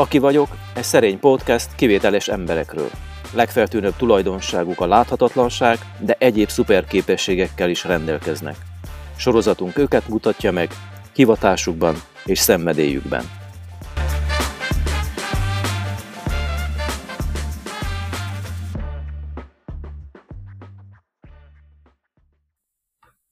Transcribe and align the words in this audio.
Aki 0.00 0.18
vagyok, 0.18 0.48
egy 0.74 0.82
szerény 0.82 1.18
podcast 1.18 1.74
kivételes 1.74 2.28
emberekről. 2.28 2.90
Legfeltűnőbb 3.34 3.96
tulajdonságuk 3.96 4.80
a 4.80 4.86
láthatatlanság, 4.86 5.78
de 5.98 6.16
egyéb 6.18 6.48
szuperképességekkel 6.48 7.70
is 7.70 7.84
rendelkeznek. 7.84 8.56
Sorozatunk 9.16 9.78
őket 9.78 10.08
mutatja 10.08 10.52
meg, 10.52 10.68
hivatásukban 11.14 11.94
és 12.24 12.38
szenvedélyükben. 12.38 13.24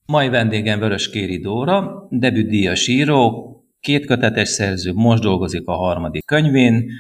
Mai 0.07 0.29
vendégem 0.29 0.79
Vörös 0.79 1.11
Kéri 1.11 1.39
Dóra, 1.39 2.07
debütdíjas 2.11 2.89
író, 2.89 3.53
két 3.81 4.07
kötetes 4.07 4.49
szerző, 4.49 4.93
most 4.93 5.23
dolgozik 5.23 5.69
a 5.69 5.73
harmadik 5.73 6.25
könyvén, 6.25 6.91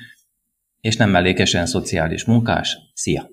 és 0.80 0.96
nem 0.96 1.10
mellékesen 1.10 1.66
szociális 1.66 2.24
munkás. 2.24 2.78
Szia! 2.94 3.28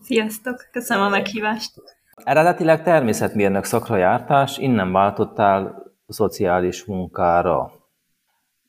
Sziasztok! 0.00 0.68
Köszönöm 0.72 1.04
a 1.04 1.08
meghívást! 1.08 1.70
Eredetileg 2.14 2.82
természetmérnök 2.82 3.64
szakra 3.64 3.96
jártás, 3.96 4.58
innen 4.58 4.92
váltottál 4.92 5.82
szociális 6.08 6.84
munkára. 6.84 7.72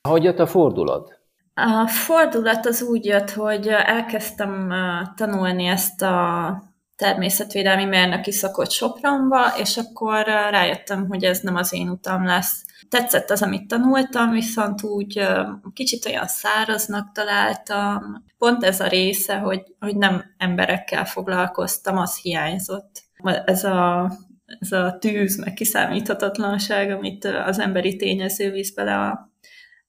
Hogy 0.02 0.24
jött 0.24 0.40
a 0.40 0.48
fordulat? 0.48 1.20
A 1.54 1.88
fordulat 1.88 2.66
az 2.66 2.82
úgy 2.82 3.06
jött, 3.06 3.30
hogy 3.30 3.68
elkezdtem 3.68 4.74
tanulni 5.16 5.66
ezt 5.66 6.02
a 6.02 6.64
természetvédelmi 6.96 7.86
mérnöki 7.86 8.32
szakot 8.32 8.72
Sopronba, 8.72 9.58
és 9.58 9.78
akkor 9.78 10.24
rájöttem, 10.26 11.08
hogy 11.08 11.24
ez 11.24 11.40
nem 11.40 11.56
az 11.56 11.74
én 11.74 11.90
utam 11.90 12.26
lesz. 12.26 12.66
Tetszett 12.90 13.30
az, 13.30 13.42
amit 13.42 13.68
tanultam, 13.68 14.32
viszont 14.32 14.84
úgy 14.84 15.28
kicsit 15.74 16.06
olyan 16.06 16.28
száraznak 16.28 17.12
találtam. 17.12 18.24
Pont 18.38 18.64
ez 18.64 18.80
a 18.80 18.88
része, 18.88 19.38
hogy, 19.38 19.64
hogy 19.80 19.96
nem 19.96 20.24
emberekkel 20.38 21.06
foglalkoztam, 21.06 21.98
az 21.98 22.18
hiányzott. 22.18 23.04
Ez 23.46 23.64
a, 23.64 24.12
ez 24.60 24.72
a 24.72 24.98
tűz, 25.00 25.38
meg 25.38 25.54
kiszámíthatatlanság, 25.54 26.92
amit 26.92 27.26
az 27.26 27.60
emberi 27.60 27.96
tényező 27.96 28.52
visz 28.52 28.74
bele 28.74 28.96
a, 28.96 29.32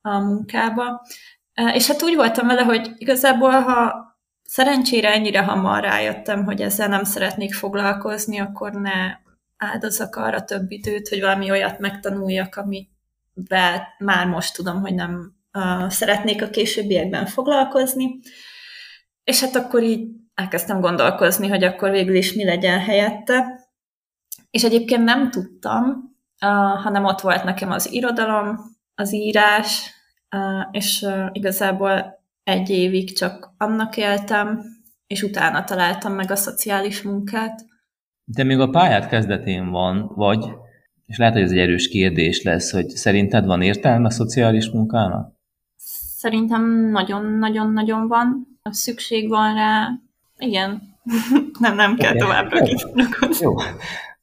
a 0.00 0.18
munkába. 0.18 1.06
És 1.72 1.86
hát 1.86 2.02
úgy 2.02 2.14
voltam 2.14 2.46
vele, 2.46 2.62
hogy 2.62 2.90
igazából, 2.96 3.50
ha 3.50 4.02
szerencsére 4.44 5.12
ennyire 5.12 5.42
hamar 5.42 5.82
rájöttem, 5.82 6.44
hogy 6.44 6.60
ezzel 6.60 6.88
nem 6.88 7.04
szeretnék 7.04 7.54
foglalkozni, 7.54 8.38
akkor 8.38 8.72
ne 8.72 9.23
áldozak 9.56 10.16
arra 10.16 10.44
több 10.44 10.70
időt, 10.70 11.08
hogy 11.08 11.20
valami 11.20 11.50
olyat 11.50 11.78
megtanuljak, 11.78 12.56
amivel 12.56 13.86
már 13.98 14.26
most 14.26 14.54
tudom, 14.54 14.80
hogy 14.80 14.94
nem 14.94 15.34
uh, 15.52 15.88
szeretnék 15.88 16.42
a 16.42 16.50
későbbiekben 16.50 17.26
foglalkozni. 17.26 18.20
És 19.24 19.40
hát 19.40 19.54
akkor 19.54 19.82
így 19.82 20.08
elkezdtem 20.34 20.80
gondolkozni, 20.80 21.48
hogy 21.48 21.64
akkor 21.64 21.90
végül 21.90 22.14
is 22.14 22.32
mi 22.32 22.44
legyen 22.44 22.80
helyette. 22.80 23.68
És 24.50 24.64
egyébként 24.64 25.04
nem 25.04 25.30
tudtam, 25.30 25.82
uh, 26.40 26.82
hanem 26.82 27.04
ott 27.04 27.20
volt 27.20 27.44
nekem 27.44 27.70
az 27.70 27.92
irodalom, 27.92 28.58
az 28.94 29.12
írás, 29.12 29.90
uh, 30.36 30.66
és 30.70 31.02
uh, 31.02 31.26
igazából 31.32 32.22
egy 32.44 32.70
évig 32.70 33.16
csak 33.16 33.54
annak 33.58 33.96
éltem, 33.96 34.62
és 35.06 35.22
utána 35.22 35.64
találtam 35.64 36.12
meg 36.12 36.30
a 36.30 36.36
szociális 36.36 37.02
munkát. 37.02 37.64
De 38.24 38.44
még 38.44 38.58
a 38.58 38.68
pályát 38.68 39.08
kezdetén 39.08 39.70
van, 39.70 40.12
vagy, 40.14 40.44
és 41.06 41.16
lehet, 41.16 41.34
hogy 41.34 41.42
ez 41.42 41.50
egy 41.50 41.58
erős 41.58 41.88
kérdés 41.88 42.42
lesz, 42.42 42.72
hogy 42.72 42.88
szerinted 42.88 43.46
van 43.46 43.62
értelme 43.62 44.06
a 44.06 44.10
szociális 44.10 44.70
munkának? 44.70 45.32
Szerintem 46.16 46.90
nagyon-nagyon-nagyon 46.90 48.08
van. 48.08 48.58
Szükség 48.70 49.28
van 49.28 49.54
rá. 49.54 49.88
Igen. 50.38 50.82
nem, 51.60 51.74
nem 51.74 51.96
kell 51.96 52.14
okay. 52.14 52.20
továbbra 52.20 52.66
Jó. 53.40 53.54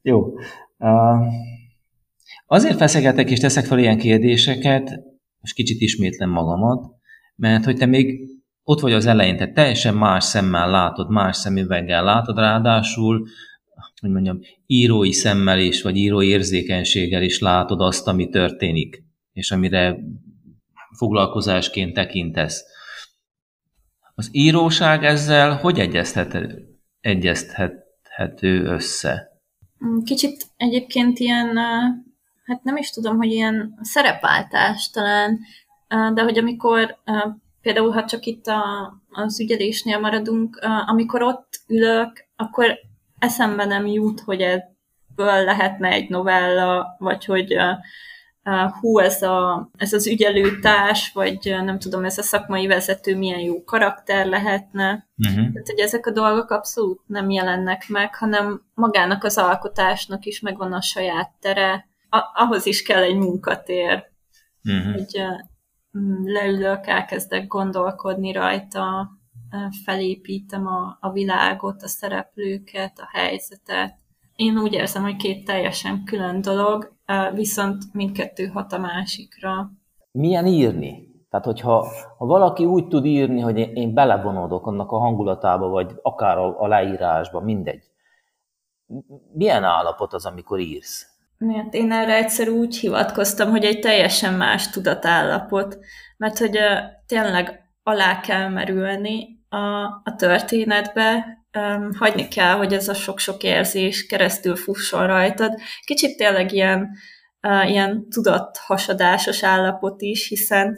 Jó. 0.02 0.34
Uh, 0.78 1.34
azért 2.46 2.78
feszegetek 2.78 3.32
és 3.32 3.40
teszek 3.40 3.66
fel 3.66 3.80
ilyen 3.80 3.98
kérdéseket, 3.98 5.00
most 5.40 5.54
kicsit 5.54 5.82
ismétlem 5.82 6.30
magamat, 6.30 6.86
mert 7.36 7.66
hogy 7.66 7.78
te 7.78 7.86
még 7.86 8.30
ott 8.64 8.80
vagy 8.80 8.94
az 8.94 9.06
elején, 9.06 9.38
te 9.38 9.52
teljesen 9.52 9.96
más 9.96 10.24
szemmel 10.24 10.70
látod, 10.70 11.10
más 11.10 11.38
szemüveggel 11.38 12.04
látod, 12.04 12.38
ráadásul, 12.38 13.28
hogy 14.02 14.10
mondjam, 14.10 14.40
írói 14.66 15.12
szemmel 15.12 15.60
is, 15.60 15.82
vagy 15.82 15.98
írói 15.98 16.28
érzékenységgel 16.28 17.24
is 17.24 17.40
látod 17.40 17.82
azt, 17.82 18.08
ami 18.08 18.30
történik, 18.30 19.04
és 19.34 19.52
amire 19.52 19.98
foglalkozásként 20.98 21.94
tekintesz. 21.94 22.64
Az 24.16 24.30
íróság 24.32 25.04
ezzel 25.04 25.56
hogy 25.56 25.80
egyeztethető, 25.80 26.80
egyeztethető 27.00 28.64
össze? 28.64 29.42
Kicsit 30.04 30.46
egyébként 30.58 31.20
ilyen, 31.20 31.58
hát 32.44 32.64
nem 32.64 32.78
is 32.78 32.90
tudom, 32.90 33.18
hogy 33.18 33.32
ilyen 33.32 33.80
szerepváltás 33.82 34.90
talán, 34.90 35.40
de 35.88 36.22
hogy 36.22 36.38
amikor 36.38 36.98
például, 37.62 37.92
ha 37.92 38.06
csak 38.06 38.26
itt 38.26 38.46
a, 38.46 38.94
az 39.10 39.40
ügyelésnél 39.40 40.00
maradunk, 40.00 40.60
amikor 40.86 41.22
ott 41.22 41.50
ülök, 41.68 42.28
akkor 42.36 42.80
eszembe 43.22 43.66
nem 43.66 43.86
jut, 43.86 44.20
hogy 44.20 44.42
ebből 44.42 45.44
lehetne 45.44 45.90
egy 45.90 46.10
novella, 46.10 46.96
vagy 46.98 47.26
hogy 47.26 47.56
hú, 48.80 49.00
ez, 49.00 49.22
a, 49.22 49.70
ez 49.78 49.94
az 49.94 50.08
ügyelőtárs, 50.08 51.12
vagy 51.12 51.56
nem 51.64 51.80
tudom, 51.80 52.06
ez 52.06 52.18
a 52.18 52.22
szakmai 52.22 52.68
vezető 52.68 53.18
milyen 53.18 53.40
jó 53.40 53.64
karakter 53.64 54.26
lehetne. 54.26 55.08
Uh-huh. 55.18 55.52
Tehát, 55.52 55.68
hogy 55.68 55.80
ezek 55.80 56.06
a 56.06 56.12
dolgok 56.12 56.50
abszolút 56.50 57.02
nem 57.06 57.30
jelennek 57.30 57.86
meg, 57.88 58.16
hanem 58.16 58.62
magának 58.74 59.24
az 59.24 59.38
alkotásnak 59.38 60.26
is 60.26 60.40
megvan 60.40 60.74
a 60.74 60.82
saját 60.82 61.32
tere. 61.40 61.88
A- 62.10 62.32
ahhoz 62.34 62.66
is 62.66 62.82
kell 62.82 63.02
egy 63.02 63.18
munkatér, 63.18 64.04
uh-huh. 64.64 64.94
hogy 64.94 65.22
Mm, 65.98 66.26
leülök, 66.26 66.88
elkezdek 66.88 67.48
gondolkodni 67.48 68.32
rajta, 68.32 69.12
felépítem 69.86 70.68
a, 70.68 70.98
a 71.00 71.12
világot, 71.12 71.82
a 71.82 71.88
szereplőket, 71.88 73.00
a 73.00 73.18
helyzetet. 73.18 73.96
Én 74.36 74.58
úgy 74.58 74.74
érzem, 74.74 75.04
hogy 75.04 75.16
két 75.16 75.46
teljesen 75.46 76.04
külön 76.04 76.42
dolog, 76.42 76.94
viszont 77.34 77.84
mindkettő 77.94 78.48
hat 78.48 78.74
a 78.74 78.78
másikra. 78.78 79.72
Milyen 80.12 80.46
írni? 80.46 81.10
Tehát, 81.30 81.46
hogyha 81.46 81.88
ha 82.18 82.26
valaki 82.26 82.66
úgy 82.66 82.88
tud 82.88 83.06
írni, 83.06 83.40
hogy 83.40 83.58
én, 83.58 83.76
én 83.76 83.94
belevonódok 83.94 84.68
annak 84.68 84.92
a 84.92 84.98
hangulatába, 84.98 85.68
vagy 85.68 85.92
akár 86.02 86.38
a, 86.38 86.62
a 86.62 86.68
leírásba, 86.68 87.40
mindegy. 87.40 87.84
Milyen 89.34 89.64
állapot 89.64 90.14
az, 90.14 90.26
amikor 90.26 90.60
írsz? 90.60 91.08
Hát 91.56 91.74
én 91.74 91.92
erre 91.92 92.16
egyszer 92.16 92.50
úgy 92.50 92.78
hivatkoztam, 92.78 93.50
hogy 93.50 93.64
egy 93.64 93.80
teljesen 93.80 94.34
más 94.34 94.70
tudatállapot, 94.70 95.78
mert 96.18 96.38
hogy 96.38 96.58
uh, 96.58 96.78
tényleg 97.08 97.70
alá 97.84 98.20
kell 98.20 98.50
merülni 98.50 99.41
a, 99.54 99.84
a 100.04 100.16
történetbe, 100.18 101.26
um, 101.58 101.90
hagyni 101.98 102.28
kell, 102.28 102.56
hogy 102.56 102.74
ez 102.74 102.88
a 102.88 102.94
sok-sok 102.94 103.44
érzés 103.44 104.06
keresztül 104.06 104.56
fusson 104.56 105.08
rajtad. 105.08 105.54
Kicsit 105.86 106.18
tényleg 106.18 106.52
ilyen, 106.52 106.90
uh, 107.42 107.70
ilyen 107.70 108.10
tudathasadásos 108.10 109.44
állapot 109.44 110.02
is, 110.02 110.28
hiszen 110.28 110.78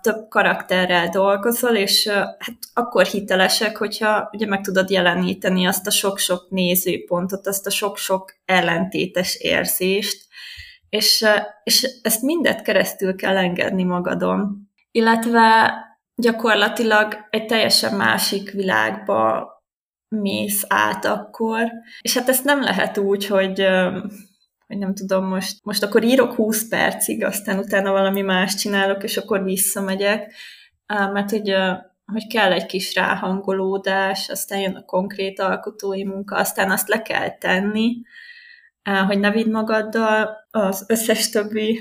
több 0.00 0.28
karakterrel 0.28 1.08
dolgozol, 1.08 1.76
és 1.76 2.08
hát 2.38 2.58
akkor 2.74 3.04
hitelesek, 3.04 3.76
hogyha 3.76 4.28
ugye 4.32 4.46
meg 4.46 4.60
tudod 4.60 4.90
jeleníteni 4.90 5.66
azt 5.66 5.86
a 5.86 5.90
sok-sok 5.90 6.50
nézőpontot, 6.50 7.46
azt 7.46 7.66
a 7.66 7.70
sok-sok 7.70 8.34
ellentétes 8.44 9.36
érzést, 9.36 10.26
és, 10.88 11.24
és 11.64 11.98
ezt 12.02 12.22
mindet 12.22 12.62
keresztül 12.62 13.14
kell 13.14 13.36
engedni 13.36 13.84
magadon. 13.84 14.70
Illetve 14.90 15.74
gyakorlatilag 16.16 17.26
egy 17.30 17.46
teljesen 17.46 17.94
másik 17.94 18.50
világba 18.50 19.48
mész 20.08 20.64
át 20.68 21.04
akkor, 21.04 21.70
és 22.00 22.14
hát 22.14 22.28
ezt 22.28 22.44
nem 22.44 22.62
lehet 22.62 22.98
úgy, 22.98 23.26
hogy 23.26 23.66
hogy 24.66 24.78
nem 24.78 24.94
tudom, 24.94 25.24
most, 25.24 25.64
most 25.64 25.82
akkor 25.82 26.02
írok 26.02 26.34
20 26.34 26.68
percig, 26.68 27.24
aztán 27.24 27.58
utána 27.58 27.90
valami 27.90 28.20
más 28.20 28.54
csinálok, 28.54 29.02
és 29.02 29.16
akkor 29.16 29.42
visszamegyek, 29.42 30.34
mert 30.86 31.30
hogy, 31.30 31.54
hogy 32.12 32.26
kell 32.26 32.52
egy 32.52 32.66
kis 32.66 32.94
ráhangolódás, 32.94 34.28
aztán 34.28 34.60
jön 34.60 34.74
a 34.74 34.84
konkrét 34.84 35.40
alkotói 35.40 36.04
munka, 36.04 36.36
aztán 36.36 36.70
azt 36.70 36.88
le 36.88 37.02
kell 37.02 37.38
tenni, 37.38 38.02
hogy 39.06 39.18
ne 39.18 39.30
vidd 39.30 39.50
magaddal 39.50 40.46
az 40.50 40.84
összes 40.88 41.30
többi 41.30 41.80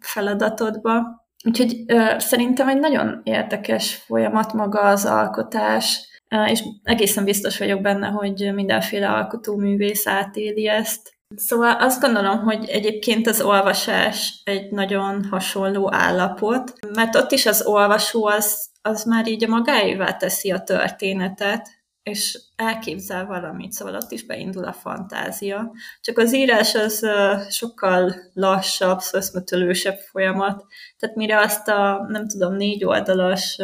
feladatodba. 0.00 1.19
Úgyhogy 1.44 1.84
szerintem 2.18 2.68
egy 2.68 2.78
nagyon 2.78 3.20
érdekes 3.24 3.94
folyamat 3.94 4.52
maga 4.52 4.80
az 4.80 5.04
alkotás, 5.04 6.08
és 6.46 6.62
egészen 6.82 7.24
biztos 7.24 7.58
vagyok 7.58 7.80
benne, 7.80 8.06
hogy 8.06 8.50
mindenféle 8.54 9.08
alkotóművész 9.08 10.06
átéli 10.06 10.68
ezt, 10.68 11.18
Szóval 11.36 11.76
azt 11.76 12.00
gondolom, 12.00 12.42
hogy 12.42 12.68
egyébként 12.68 13.26
az 13.26 13.40
olvasás 13.40 14.40
egy 14.44 14.70
nagyon 14.70 15.24
hasonló 15.24 15.94
állapot, 15.94 16.72
mert 16.94 17.16
ott 17.16 17.30
is 17.32 17.46
az 17.46 17.66
olvasó 17.66 18.26
az, 18.26 18.68
az 18.82 19.04
már 19.04 19.28
így 19.28 19.44
a 19.44 19.48
magáévá 19.48 20.16
teszi 20.16 20.50
a 20.50 20.60
történetet, 20.60 21.79
és 22.10 22.40
elképzel 22.56 23.26
valamit, 23.26 23.72
szóval 23.72 23.94
ott 23.94 24.10
is 24.10 24.26
beindul 24.26 24.64
a 24.64 24.72
fantázia. 24.72 25.72
Csak 26.00 26.18
az 26.18 26.34
írás 26.34 26.74
az 26.74 27.06
sokkal 27.48 28.14
lassabb, 28.34 28.98
szöszmötölősebb 28.98 29.96
folyamat, 29.96 30.64
tehát 30.98 31.16
mire 31.16 31.38
azt 31.38 31.68
a, 31.68 32.06
nem 32.08 32.28
tudom, 32.28 32.54
négy 32.54 32.84
oldalas 32.84 33.58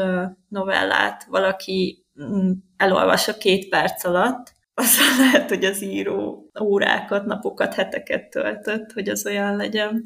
novellát 0.48 1.24
valaki 1.24 2.06
mm, 2.22 2.50
elolvas 2.76 3.28
a 3.28 3.36
két 3.36 3.68
perc 3.68 4.04
alatt, 4.04 4.54
az 4.74 4.98
lehet, 5.18 5.48
hogy 5.48 5.64
az 5.64 5.82
író 5.82 6.50
órákat, 6.62 7.24
napokat, 7.24 7.74
heteket 7.74 8.30
töltött, 8.30 8.92
hogy 8.92 9.08
az 9.08 9.26
olyan 9.26 9.56
legyen. 9.56 10.04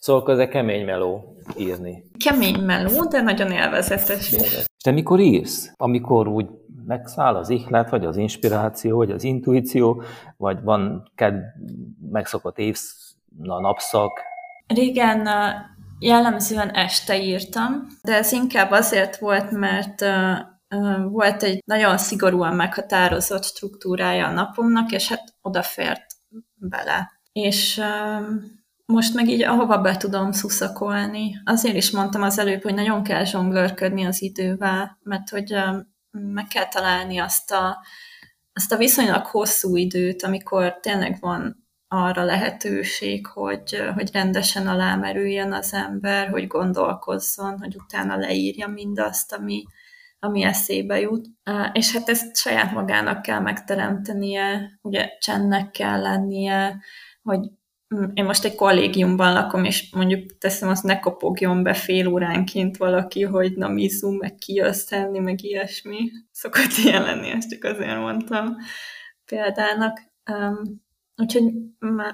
Szóval 0.00 0.40
ez 0.40 0.48
kemény 0.48 0.84
meló 0.84 1.36
írni. 1.56 2.04
Kemény 2.24 2.60
meló, 2.60 3.04
de 3.04 3.20
nagyon 3.20 3.50
élvezetes. 3.50 4.32
És 4.32 4.64
te 4.84 4.90
mikor 4.90 5.20
írsz? 5.20 5.72
Amikor 5.76 6.28
úgy 6.28 6.46
megszáll 6.86 7.34
az 7.34 7.48
ihlet, 7.50 7.90
vagy 7.90 8.04
az 8.04 8.16
inspiráció, 8.16 8.96
vagy 8.96 9.10
az 9.10 9.24
intuíció, 9.24 10.02
vagy 10.36 10.62
van 10.62 11.10
ked 11.14 11.34
megszokott 12.10 12.58
évsz, 12.58 13.14
a 13.38 13.60
napszak? 13.60 14.20
Régen 14.66 15.28
jellemzően 15.98 16.70
este 16.70 17.22
írtam, 17.22 17.86
de 18.02 18.14
ez 18.14 18.32
inkább 18.32 18.70
azért 18.70 19.18
volt, 19.18 19.50
mert 19.50 20.04
volt 21.08 21.42
egy 21.42 21.62
nagyon 21.66 21.98
szigorúan 21.98 22.54
meghatározott 22.54 23.44
struktúrája 23.44 24.26
a 24.26 24.32
napomnak, 24.32 24.92
és 24.92 25.08
hát 25.08 25.34
odafért 25.42 26.04
bele. 26.54 27.12
És 27.32 27.80
most 28.86 29.14
meg 29.14 29.28
így 29.28 29.42
ahova 29.42 29.78
be 29.78 29.96
tudom 29.96 30.32
szuszakolni. 30.32 31.40
Azért 31.44 31.76
is 31.76 31.90
mondtam 31.90 32.22
az 32.22 32.38
előbb, 32.38 32.62
hogy 32.62 32.74
nagyon 32.74 33.02
kell 33.02 33.24
zsonglőrködni 33.24 34.04
az 34.04 34.22
idővel, 34.22 34.98
mert 35.02 35.28
hogy 35.28 35.54
meg 36.20 36.46
kell 36.46 36.68
találni 36.68 37.18
azt 37.18 37.50
a, 37.50 37.84
azt 38.52 38.72
a 38.72 38.76
viszonylag 38.76 39.26
hosszú 39.26 39.76
időt, 39.76 40.22
amikor 40.22 40.80
tényleg 40.80 41.16
van 41.20 41.66
arra 41.88 42.24
lehetőség, 42.24 43.26
hogy, 43.26 43.82
hogy 43.94 44.12
rendesen 44.12 44.66
alámerüljön 44.66 45.52
az 45.52 45.72
ember, 45.72 46.28
hogy 46.28 46.46
gondolkozzon, 46.46 47.58
hogy 47.58 47.76
utána 47.76 48.16
leírja 48.16 48.66
mindazt, 48.66 49.32
ami, 49.32 49.64
ami 50.18 50.42
eszébe 50.42 51.00
jut. 51.00 51.26
És 51.72 51.92
hát 51.92 52.08
ezt 52.08 52.36
saját 52.36 52.72
magának 52.72 53.22
kell 53.22 53.40
megteremtenie, 53.40 54.78
ugye 54.82 55.08
csendnek 55.18 55.70
kell 55.70 56.00
lennie, 56.00 56.80
hogy 57.22 57.50
én 58.14 58.24
most 58.24 58.44
egy 58.44 58.54
kollégiumban 58.54 59.32
lakom, 59.32 59.64
és 59.64 59.92
mondjuk 59.92 60.38
teszem 60.38 60.68
azt, 60.68 60.82
ne 60.82 60.98
kopogjon 60.98 61.62
be 61.62 61.74
fél 61.74 62.06
óránként 62.06 62.76
valaki, 62.76 63.22
hogy 63.22 63.56
na 63.56 63.68
mi 63.68 63.88
zoom, 63.88 64.16
meg 64.16 64.34
kiöztelni, 64.34 65.18
meg 65.18 65.44
ilyesmi. 65.44 66.10
Szokott 66.30 66.76
ilyen 66.84 67.02
lenni, 67.02 67.28
ezt 67.30 67.50
csak 67.50 67.64
azért 67.64 67.98
mondtam 67.98 68.56
példának. 69.24 70.02
Um, 70.30 70.84
úgyhogy 71.16 71.52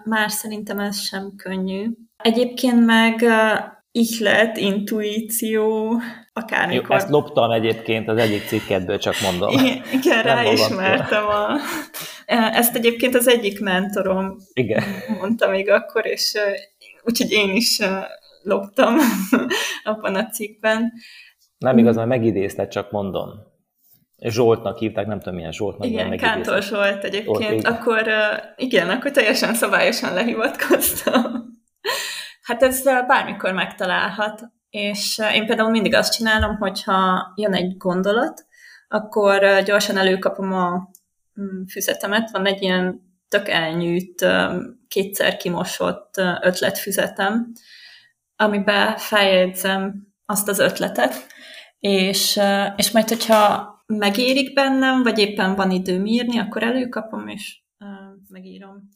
már 0.05 0.31
szerintem 0.31 0.79
ez 0.79 1.01
sem 1.01 1.37
könnyű. 1.37 1.91
Egyébként 2.17 2.85
meg 2.85 3.21
uh, 3.21 3.59
ihlet, 3.91 4.57
intuíció, 4.57 6.01
akármikor. 6.33 6.91
Jó, 6.91 6.97
ezt 6.97 7.09
loptam 7.09 7.51
egyébként 7.51 8.09
az 8.09 8.19
egyik 8.19 8.47
cikkedből, 8.47 8.99
csak 8.99 9.15
mondom. 9.23 9.51
Igen, 9.51 9.83
igen 9.93 10.23
ráismertem 10.23 11.27
a... 11.29 11.59
Ezt 12.27 12.77
egyébként 12.77 13.15
az 13.15 13.29
egyik 13.29 13.61
mentorom 13.61 14.37
igen. 14.53 14.83
mondta 15.21 15.49
még 15.49 15.71
akkor, 15.71 16.07
és 16.07 16.35
úgyhogy 17.03 17.31
én 17.31 17.51
is 17.51 17.79
loptam 18.43 18.97
abban 19.85 20.15
a 20.15 20.27
cikkben. 20.27 20.93
Nem 21.59 21.79
igazán 21.79 22.09
megidézted, 22.09 22.69
csak 22.69 22.91
mondom. 22.91 23.31
Zsoltnak 24.19 24.79
hívták, 24.79 25.07
nem 25.07 25.19
tudom 25.19 25.35
milyen 25.35 25.53
Zsoltnak. 25.53 25.89
Igen, 25.89 26.17
Kántor 26.17 26.63
Zsolt 26.63 27.05
egyébként. 27.05 27.63
Zsolt, 27.63 27.67
akkor 27.67 28.07
igen, 28.57 28.89
akkor 28.89 29.11
teljesen 29.11 29.55
szabályosan 29.55 30.15
lehivatkoztam. 30.15 31.51
Hát 32.43 32.63
ez 32.63 32.83
bármikor 32.83 33.53
megtalálhat. 33.53 34.43
És 34.73 35.21
én 35.33 35.47
például 35.47 35.71
mindig 35.71 35.95
azt 35.95 36.13
csinálom, 36.13 36.57
hogyha 36.57 37.33
jön 37.37 37.55
egy 37.55 37.77
gondolat, 37.77 38.47
akkor 38.89 39.63
gyorsan 39.65 39.97
előkapom 39.97 40.53
a 40.53 40.91
mm, 41.41 41.65
füzetemet, 41.65 42.31
van 42.31 42.47
egy 42.47 42.63
ilyen 42.63 43.01
tök 43.29 43.49
elnyűjt, 43.49 44.27
kétszer 44.89 45.37
kimosott 45.37 46.17
ötletfüzetem, 46.43 47.53
amiben 48.37 48.97
feljegyzem 48.97 50.09
azt 50.27 50.49
az 50.49 50.59
ötletet, 50.59 51.27
és, 51.79 52.41
és 52.77 52.91
majd, 52.91 53.09
hogyha 53.09 53.71
megérik 53.87 54.55
bennem, 54.55 55.03
vagy 55.03 55.19
éppen 55.19 55.55
van 55.55 55.71
időm 55.71 56.07
írni, 56.07 56.39
akkor 56.39 56.63
előkapom, 56.63 57.29
és 57.29 57.61
megírom. 58.29 58.89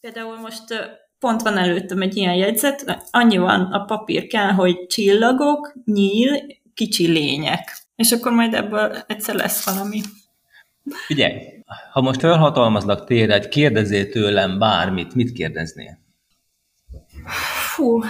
Például 0.00 0.38
most 0.38 0.64
pont 1.20 1.42
van 1.42 1.58
előttem 1.58 2.02
egy 2.02 2.16
ilyen 2.16 2.34
jegyzet, 2.34 3.06
annyi 3.10 3.36
van 3.36 3.60
a 3.60 3.84
papír 3.84 4.26
kell, 4.26 4.50
hogy 4.50 4.86
csillagok, 4.86 5.74
nyíl, 5.84 6.46
kicsi 6.74 7.06
lények. 7.06 7.78
És 7.96 8.12
akkor 8.12 8.32
majd 8.32 8.54
ebből 8.54 8.96
egyszer 9.06 9.34
lesz 9.34 9.64
valami. 9.64 10.00
Figyelj, 11.06 11.34
ha 11.92 12.00
most 12.00 12.20
felhatalmazlak 12.20 13.04
téged, 13.04 13.48
kérdezzél 13.48 14.08
tőlem 14.08 14.58
bármit, 14.58 15.14
mit 15.14 15.32
kérdeznél? 15.32 15.98
Fú. 17.74 18.00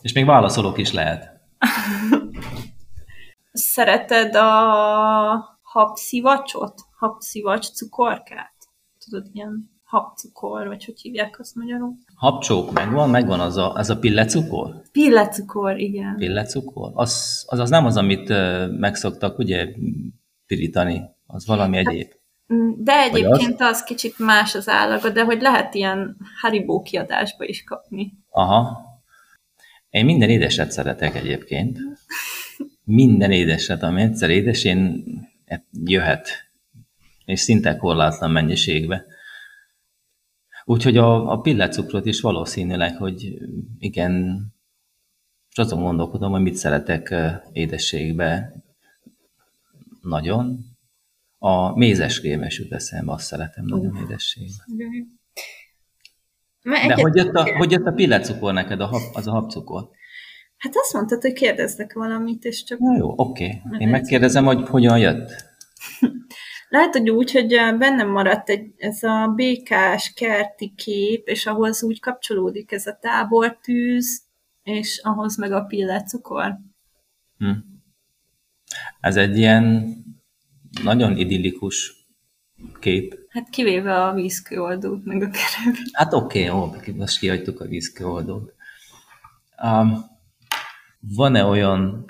És 0.00 0.12
még 0.12 0.24
válaszolok 0.24 0.78
is 0.78 0.92
lehet. 0.92 1.40
Szereted 3.52 4.34
a 4.34 5.58
habszivacsot? 5.62 6.80
Habszivacs 6.96 7.66
cukorkát? 7.66 8.54
Tudod, 9.04 9.26
ilyen 9.32 9.73
habcukor, 9.94 10.66
vagy 10.66 10.84
hogy 10.84 11.00
hívják 11.00 11.38
azt 11.38 11.54
magyarul? 11.54 11.92
Habcsók 12.14 12.72
megvan, 12.72 13.10
megvan 13.10 13.40
az 13.40 13.56
a, 13.56 13.72
az 13.72 13.90
a 13.90 13.98
pillecukor? 13.98 14.82
Pillecukor, 14.92 15.78
igen. 15.78 16.16
Pillecukor? 16.16 16.90
Az, 16.94 17.44
az, 17.48 17.58
az 17.58 17.70
nem 17.70 17.84
az, 17.84 17.96
amit 17.96 18.28
megszoktak 18.78 19.38
ugye 19.38 19.68
pirítani, 20.46 21.02
az 21.26 21.46
valami 21.46 21.76
hát, 21.76 21.86
egyéb. 21.86 22.12
Mm, 22.54 22.70
de 22.76 22.92
egyébként 22.92 23.60
az? 23.60 23.68
az 23.68 23.82
kicsit 23.84 24.18
más 24.18 24.54
az 24.54 24.68
állaga, 24.68 25.10
de 25.10 25.24
hogy 25.24 25.40
lehet 25.40 25.74
ilyen 25.74 26.16
Haribo 26.40 26.82
kiadásba 26.82 27.44
is 27.44 27.64
kapni. 27.64 28.12
Aha. 28.30 28.82
Én 29.90 30.04
minden 30.04 30.28
édeset 30.28 30.70
szeretek 30.70 31.16
egyébként. 31.16 31.78
Minden 32.84 33.30
édeset, 33.30 33.82
ami 33.82 34.02
egyszer 34.02 34.30
édes, 34.30 34.64
én 34.64 35.04
jöhet. 35.84 36.28
És 37.24 37.40
szinte 37.40 37.76
korlátlan 37.76 38.30
mennyiségbe. 38.30 39.04
Úgyhogy 40.64 40.96
a, 40.96 41.32
a 41.32 41.40
pillecukrot 41.40 42.06
is 42.06 42.20
valószínűleg, 42.20 42.96
hogy 42.96 43.38
igen, 43.78 44.44
és 45.50 45.58
azon 45.58 45.82
gondolkodom, 45.82 46.30
hogy 46.30 46.42
mit 46.42 46.56
szeretek 46.56 47.14
édességbe 47.52 48.54
nagyon. 50.00 50.58
A 51.38 51.78
mézes 51.78 52.20
krémes 52.20 52.58
jut 52.58 52.72
eszembe, 52.72 53.12
azt 53.12 53.26
szeretem 53.26 53.64
nagyon 53.64 53.96
édességbe. 53.96 54.64
De 56.62 56.94
hogy 56.94 57.14
jött, 57.14 57.34
a, 57.34 57.56
hogy 57.56 57.70
jött 57.70 57.86
a 57.86 57.92
pillecukor 57.92 58.52
neked, 58.52 58.80
a 58.80 58.86
hab, 58.86 59.02
az 59.12 59.26
a 59.26 59.30
habcukor? 59.30 59.88
Hát 60.56 60.72
azt 60.76 60.92
mondtad, 60.92 61.22
hogy 61.22 61.32
kérdeznek 61.32 61.92
valamit, 61.92 62.44
és 62.44 62.64
csak... 62.64 62.78
Na 62.78 62.96
jó, 62.96 63.12
oké. 63.16 63.60
Okay. 63.64 63.80
Én 63.80 63.88
megkérdezem, 63.88 64.44
hogy 64.44 64.68
hogyan 64.68 64.98
jött. 64.98 65.30
Lehet, 66.74 66.92
hogy 66.92 67.10
úgy, 67.10 67.32
hogy 67.32 67.48
bennem 67.78 68.08
maradt 68.08 68.48
egy, 68.48 68.74
ez 68.76 69.02
a 69.02 69.32
békás, 69.36 70.12
kerti 70.12 70.72
kép, 70.76 71.28
és 71.28 71.46
ahhoz 71.46 71.82
úgy 71.82 72.00
kapcsolódik 72.00 72.72
ez 72.72 72.86
a 72.86 72.98
tábortűz, 73.00 74.22
és 74.62 75.00
ahhoz 75.02 75.36
meg 75.36 75.52
a 75.52 75.64
pillecukor. 75.64 76.58
Hm. 77.38 77.50
Ez 79.00 79.16
egy 79.16 79.36
ilyen 79.36 79.94
nagyon 80.82 81.16
idillikus 81.16 82.06
kép. 82.80 83.18
Hát 83.28 83.48
kivéve 83.48 84.04
a 84.04 84.14
vízkőoldót, 84.14 85.04
meg 85.04 85.22
a 85.22 85.30
kerek. 85.30 85.78
Hát 85.92 86.12
oké, 86.12 86.48
okay, 86.48 86.92
ó, 86.92 86.94
most 86.96 87.18
kihagytuk 87.18 87.60
a 87.60 87.66
vízkőoldót. 87.66 88.54
Um, 89.62 90.04
van-e 91.00 91.44
olyan 91.44 92.04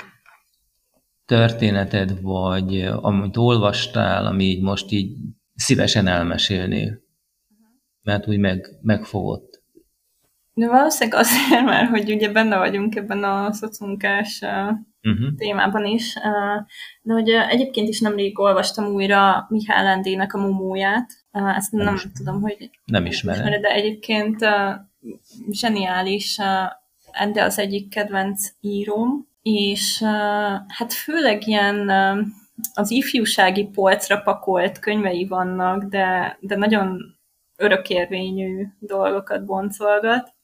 történeted, 1.36 2.20
vagy 2.20 2.80
amit 3.00 3.36
olvastál, 3.36 4.26
ami 4.26 4.44
így 4.44 4.62
most 4.62 4.90
így 4.90 5.16
szívesen 5.54 6.06
elmesélnél, 6.06 6.98
mert 8.02 8.28
úgy 8.28 8.38
meg, 8.38 8.66
megfogott. 8.82 9.62
De 10.52 10.66
valószínűleg 10.66 11.20
azért, 11.20 11.64
mert 11.64 11.88
hogy 11.88 12.12
ugye 12.12 12.32
benne 12.32 12.56
vagyunk 12.56 12.96
ebben 12.96 13.24
a 13.24 13.52
szociunkás 13.52 14.40
uh-huh. 15.02 15.34
témában 15.36 15.84
is, 15.84 16.14
de 17.02 17.12
hogy 17.12 17.28
egyébként 17.28 17.88
is 17.88 18.00
nemrég 18.00 18.38
olvastam 18.38 18.84
újra 18.84 19.46
Mihály 19.48 19.92
Endének 19.92 20.34
a 20.34 20.40
mumóját, 20.40 21.12
ezt 21.56 21.72
nem, 21.72 21.84
nem 21.84 21.98
tudom, 22.14 22.40
hogy 22.40 22.70
nem 22.84 23.06
ismerem. 23.06 23.60
De 23.60 23.68
egyébként 23.68 24.38
zseniális, 25.50 26.38
Ende 27.10 27.42
az 27.42 27.58
egyik 27.58 27.88
kedvenc 27.88 28.48
íróm, 28.60 29.32
és 29.44 30.02
hát 30.68 30.92
főleg 30.92 31.46
ilyen 31.46 31.90
az 32.74 32.90
ifjúsági 32.90 33.64
polcra 33.64 34.20
pakolt 34.20 34.78
könyvei 34.78 35.26
vannak, 35.26 35.82
de, 35.82 36.36
de 36.40 36.56
nagyon 36.56 37.16
örökérvényű 37.56 38.66
dolgokat 38.78 39.44
boncolgat. 39.44 40.34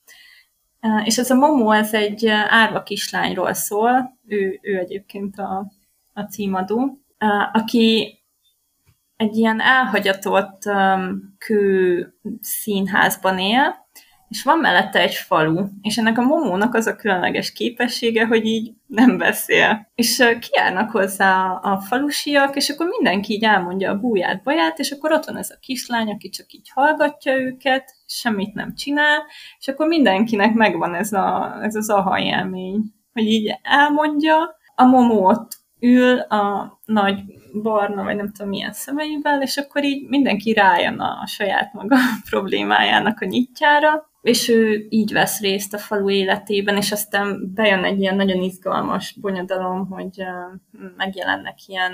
És 1.05 1.19
ez 1.19 1.31
a 1.31 1.35
Momo, 1.35 1.71
ez 1.71 1.95
egy 1.95 2.27
árva 2.29 2.83
kislányról 2.83 3.53
szól, 3.53 4.19
ő, 4.27 4.59
ő 4.63 4.79
egyébként 4.79 5.39
a, 5.39 5.73
a 6.13 6.23
címadó, 6.23 6.99
aki 7.53 8.19
egy 9.17 9.37
ilyen 9.37 9.61
elhagyatott 9.61 10.63
kő 11.39 12.07
színházban 12.41 13.39
él, 13.39 13.80
és 14.31 14.43
van 14.43 14.59
mellette 14.59 15.01
egy 15.01 15.15
falu, 15.15 15.67
és 15.83 15.97
ennek 15.97 16.19
a 16.19 16.23
momónak 16.23 16.75
az 16.75 16.87
a 16.87 16.97
különleges 16.97 17.53
képessége, 17.53 18.27
hogy 18.27 18.47
így 18.47 18.73
nem 18.87 19.19
beszél. 19.19 19.91
És 19.95 20.25
kiárnak 20.41 20.91
hozzá 20.91 21.51
a 21.63 21.81
falusiak, 21.81 22.57
és 22.57 22.69
akkor 22.69 22.87
mindenki 22.87 23.33
így 23.33 23.45
elmondja 23.45 23.91
a 23.91 23.99
búját, 23.99 24.43
baját, 24.43 24.79
és 24.79 24.91
akkor 24.91 25.13
ott 25.13 25.25
van 25.25 25.37
ez 25.37 25.51
a 25.51 25.59
kislány, 25.61 26.11
aki 26.11 26.29
csak 26.29 26.53
így 26.53 26.71
hallgatja 26.75 27.37
őket, 27.41 27.95
semmit 28.07 28.55
nem 28.55 28.75
csinál, 28.75 29.27
és 29.59 29.69
akkor 29.69 29.87
mindenkinek 29.87 30.55
megvan 30.55 30.95
ez, 30.95 31.13
a, 31.13 31.59
ez 31.63 31.75
az 31.75 31.91
aha 31.91 32.21
élmény, 32.21 32.83
hogy 33.13 33.27
így 33.27 33.59
elmondja, 33.63 34.59
a 34.75 34.85
momó 34.85 35.27
ott 35.27 35.60
ül 35.81 36.19
a 36.19 36.79
nagy 36.85 37.21
barna, 37.63 38.03
vagy 38.03 38.17
nem 38.17 38.33
tudom 38.33 38.51
milyen 38.51 38.73
szemeivel, 38.73 39.43
és 39.43 39.57
akkor 39.57 39.85
így 39.85 40.09
mindenki 40.09 40.53
rájön 40.53 40.99
a 40.99 41.27
saját 41.27 41.73
maga 41.73 41.97
problémájának 42.31 43.21
a 43.21 43.25
nyitjára, 43.25 44.09
és 44.23 44.49
ő 44.49 44.87
így 44.89 45.13
vesz 45.13 45.41
részt 45.41 45.75
a 45.75 45.79
falu 45.79 46.11
életében, 46.11 46.77
és 46.77 46.93
aztán 46.93 47.53
bejön 47.55 47.85
egy 47.85 48.01
ilyen 48.01 48.17
nagyon 48.17 48.43
izgalmas 48.43 49.17
bonyodalom, 49.21 49.89
hogy 49.89 50.23
megjelennek 50.97 51.55
ilyen, 51.67 51.93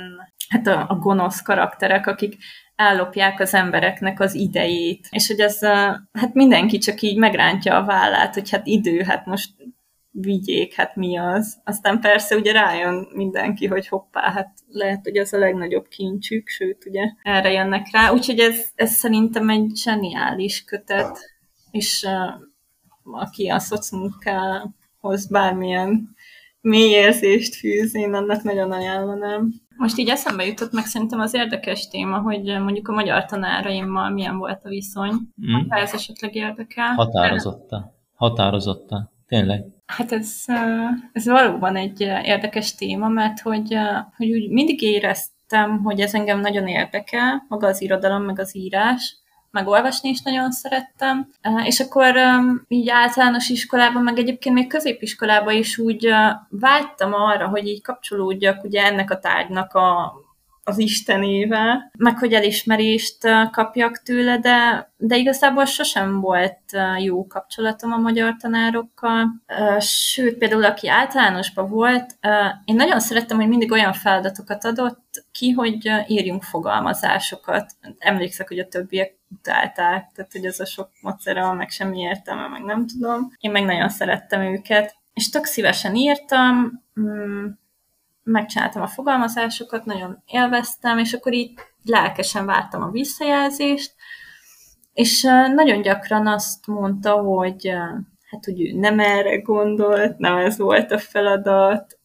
hát 0.48 0.66
a, 0.66 0.86
a 0.88 0.94
gonosz 0.94 1.42
karakterek, 1.42 2.06
akik 2.06 2.36
ellopják 2.76 3.40
az 3.40 3.54
embereknek 3.54 4.20
az 4.20 4.34
idejét. 4.34 5.06
És 5.10 5.26
hogy 5.26 5.40
ez, 5.40 5.64
hát 6.12 6.34
mindenki 6.34 6.78
csak 6.78 7.00
így 7.00 7.18
megrántja 7.18 7.76
a 7.76 7.84
vállát, 7.84 8.34
hogy 8.34 8.50
hát 8.50 8.66
idő, 8.66 9.02
hát 9.02 9.26
most 9.26 9.50
vigyék, 10.20 10.74
hát 10.74 10.96
mi 10.96 11.16
az. 11.18 11.56
Aztán 11.64 12.00
persze 12.00 12.36
ugye 12.36 12.52
rájön 12.52 13.08
mindenki, 13.14 13.66
hogy 13.66 13.88
hoppá, 13.88 14.30
hát 14.30 14.58
lehet, 14.68 15.00
hogy 15.02 15.16
ez 15.16 15.32
a 15.32 15.38
legnagyobb 15.38 15.88
kincsük, 15.88 16.48
sőt, 16.48 16.86
ugye 16.86 17.02
erre 17.22 17.52
jönnek 17.52 17.86
rá. 17.92 18.10
Úgyhogy 18.10 18.38
ez, 18.38 18.66
ez 18.74 18.90
szerintem 18.90 19.48
egy 19.48 19.70
zseniális 19.74 20.64
kötet, 20.64 21.18
és 21.70 22.06
uh, 22.06 23.20
aki 23.20 23.48
a 23.48 23.58
szocmunkához 23.58 25.26
bármilyen 25.30 26.14
mély 26.60 26.90
érzést 26.90 27.54
fűz, 27.54 27.94
én 27.94 28.14
annak 28.14 28.42
nagyon 28.42 28.72
ajánlanám. 28.72 29.52
Most 29.76 29.98
így 29.98 30.08
eszembe 30.08 30.46
jutott 30.46 30.72
meg 30.72 30.84
szerintem 30.84 31.20
az 31.20 31.34
érdekes 31.34 31.88
téma, 31.88 32.18
hogy 32.18 32.42
mondjuk 32.42 32.88
a 32.88 32.92
magyar 32.92 33.24
tanáraimmal 33.24 34.10
milyen 34.10 34.38
volt 34.38 34.60
a 34.64 34.68
viszony, 34.68 35.12
mm. 35.12 35.68
ha 35.68 35.76
ez 35.76 35.92
esetleg 35.92 36.34
érdekel. 36.34 36.94
Határozotta. 36.94 37.94
Határozotta. 38.14 39.12
Tényleg. 39.26 39.75
Hát 39.86 40.12
ez, 40.12 40.44
ez 41.12 41.26
valóban 41.26 41.76
egy 41.76 42.00
érdekes 42.00 42.74
téma, 42.74 43.08
mert 43.08 43.40
hogy, 43.40 43.78
hogy 44.16 44.32
úgy 44.32 44.50
mindig 44.50 44.82
éreztem, 44.82 45.82
hogy 45.82 46.00
ez 46.00 46.14
engem 46.14 46.40
nagyon 46.40 46.66
érdekel, 46.66 47.44
maga 47.48 47.66
az 47.66 47.82
irodalom, 47.82 48.22
meg 48.22 48.38
az 48.38 48.56
írás, 48.56 49.16
meg 49.50 49.66
olvasni 49.66 50.08
is 50.08 50.22
nagyon 50.22 50.50
szerettem. 50.50 51.28
És 51.64 51.80
akkor 51.80 52.16
így 52.68 52.88
általános 52.88 53.48
iskolában, 53.48 54.02
meg 54.02 54.18
egyébként 54.18 54.54
még 54.54 54.66
középiskolában 54.66 55.54
is 55.54 55.78
úgy 55.78 56.08
vágytam 56.48 57.12
arra, 57.12 57.48
hogy 57.48 57.66
így 57.66 57.82
kapcsolódjak 57.82 58.64
ugye 58.64 58.84
ennek 58.84 59.10
a 59.10 59.18
tárgynak 59.18 59.74
a 59.74 60.12
az 60.68 60.78
Istenével, 60.78 61.90
meg 61.98 62.18
hogy 62.18 62.32
elismerést 62.32 63.18
kapjak 63.50 64.02
tőle, 64.02 64.38
de, 64.38 64.90
de 64.96 65.16
igazából 65.16 65.64
sosem 65.64 66.20
volt 66.20 66.60
jó 66.98 67.26
kapcsolatom 67.26 67.92
a 67.92 67.96
magyar 67.96 68.36
tanárokkal. 68.36 69.26
Sőt, 69.78 70.38
például 70.38 70.64
aki 70.64 70.88
általánosban 70.88 71.68
volt, 71.68 72.16
én 72.64 72.74
nagyon 72.74 73.00
szerettem, 73.00 73.36
hogy 73.36 73.48
mindig 73.48 73.72
olyan 73.72 73.92
feladatokat 73.92 74.64
adott 74.64 75.24
ki, 75.32 75.50
hogy 75.50 75.90
írjunk 76.06 76.42
fogalmazásokat. 76.42 77.72
Emlékszek, 77.98 78.48
hogy 78.48 78.58
a 78.58 78.68
többiek 78.68 79.18
utálták, 79.28 80.10
tehát 80.14 80.32
hogy 80.32 80.44
ez 80.44 80.60
a 80.60 80.66
sok 80.66 80.88
macera, 81.00 81.52
meg 81.52 81.70
semmi 81.70 82.00
értelme, 82.00 82.48
meg 82.48 82.62
nem 82.62 82.86
tudom. 82.86 83.32
Én 83.38 83.50
meg 83.50 83.64
nagyon 83.64 83.88
szerettem 83.88 84.40
őket, 84.40 84.96
és 85.14 85.28
tök 85.28 85.44
szívesen 85.44 85.94
írtam, 85.94 86.82
mm, 87.00 87.46
megcsináltam 88.26 88.82
a 88.82 88.86
fogalmazásokat, 88.86 89.84
nagyon 89.84 90.22
élveztem, 90.26 90.98
és 90.98 91.12
akkor 91.12 91.32
így 91.32 91.52
lelkesen 91.84 92.46
vártam 92.46 92.82
a 92.82 92.90
visszajelzést, 92.90 93.94
és 94.92 95.22
nagyon 95.54 95.82
gyakran 95.82 96.26
azt 96.26 96.66
mondta, 96.66 97.12
hogy 97.12 97.68
hát 98.30 98.44
hogy 98.44 98.60
ő 98.60 98.78
nem 98.78 99.00
erre 99.00 99.40
gondolt, 99.40 100.18
nem 100.18 100.36
ez 100.36 100.58
volt 100.58 100.90
a 100.90 100.98
feladat, 100.98 101.98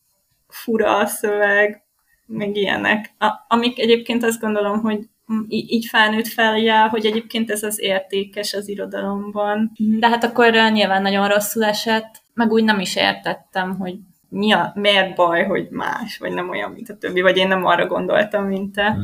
fura 0.47 0.97
a 0.97 1.05
szöveg, 1.05 1.83
meg 2.25 2.55
ilyenek. 2.55 3.13
amik 3.47 3.79
egyébként 3.79 4.23
azt 4.23 4.39
gondolom, 4.39 4.81
hogy 4.81 5.09
így 5.47 5.85
felnőtt 5.85 6.27
feljel, 6.27 6.87
hogy 6.87 7.05
egyébként 7.05 7.51
ez 7.51 7.63
az 7.63 7.81
értékes 7.81 8.53
az 8.53 8.67
irodalomban. 8.67 9.71
De 9.99 10.07
hát 10.07 10.23
akkor 10.23 10.53
nyilván 10.71 11.01
nagyon 11.01 11.27
rosszul 11.27 11.63
esett, 11.63 12.21
meg 12.33 12.51
úgy 12.51 12.63
nem 12.63 12.79
is 12.79 12.95
értettem, 12.95 13.77
hogy 13.77 13.95
mi 14.31 14.51
a, 14.51 14.71
miért 14.75 15.15
baj, 15.15 15.45
hogy 15.45 15.67
más, 15.69 16.17
vagy 16.17 16.33
nem 16.33 16.49
olyan, 16.49 16.71
mint 16.71 16.89
a 16.89 16.97
többi, 16.97 17.21
vagy 17.21 17.37
én 17.37 17.47
nem 17.47 17.65
arra 17.65 17.87
gondoltam, 17.87 18.45
mint 18.45 18.73
te. 18.73 18.89
Mm. 18.89 19.03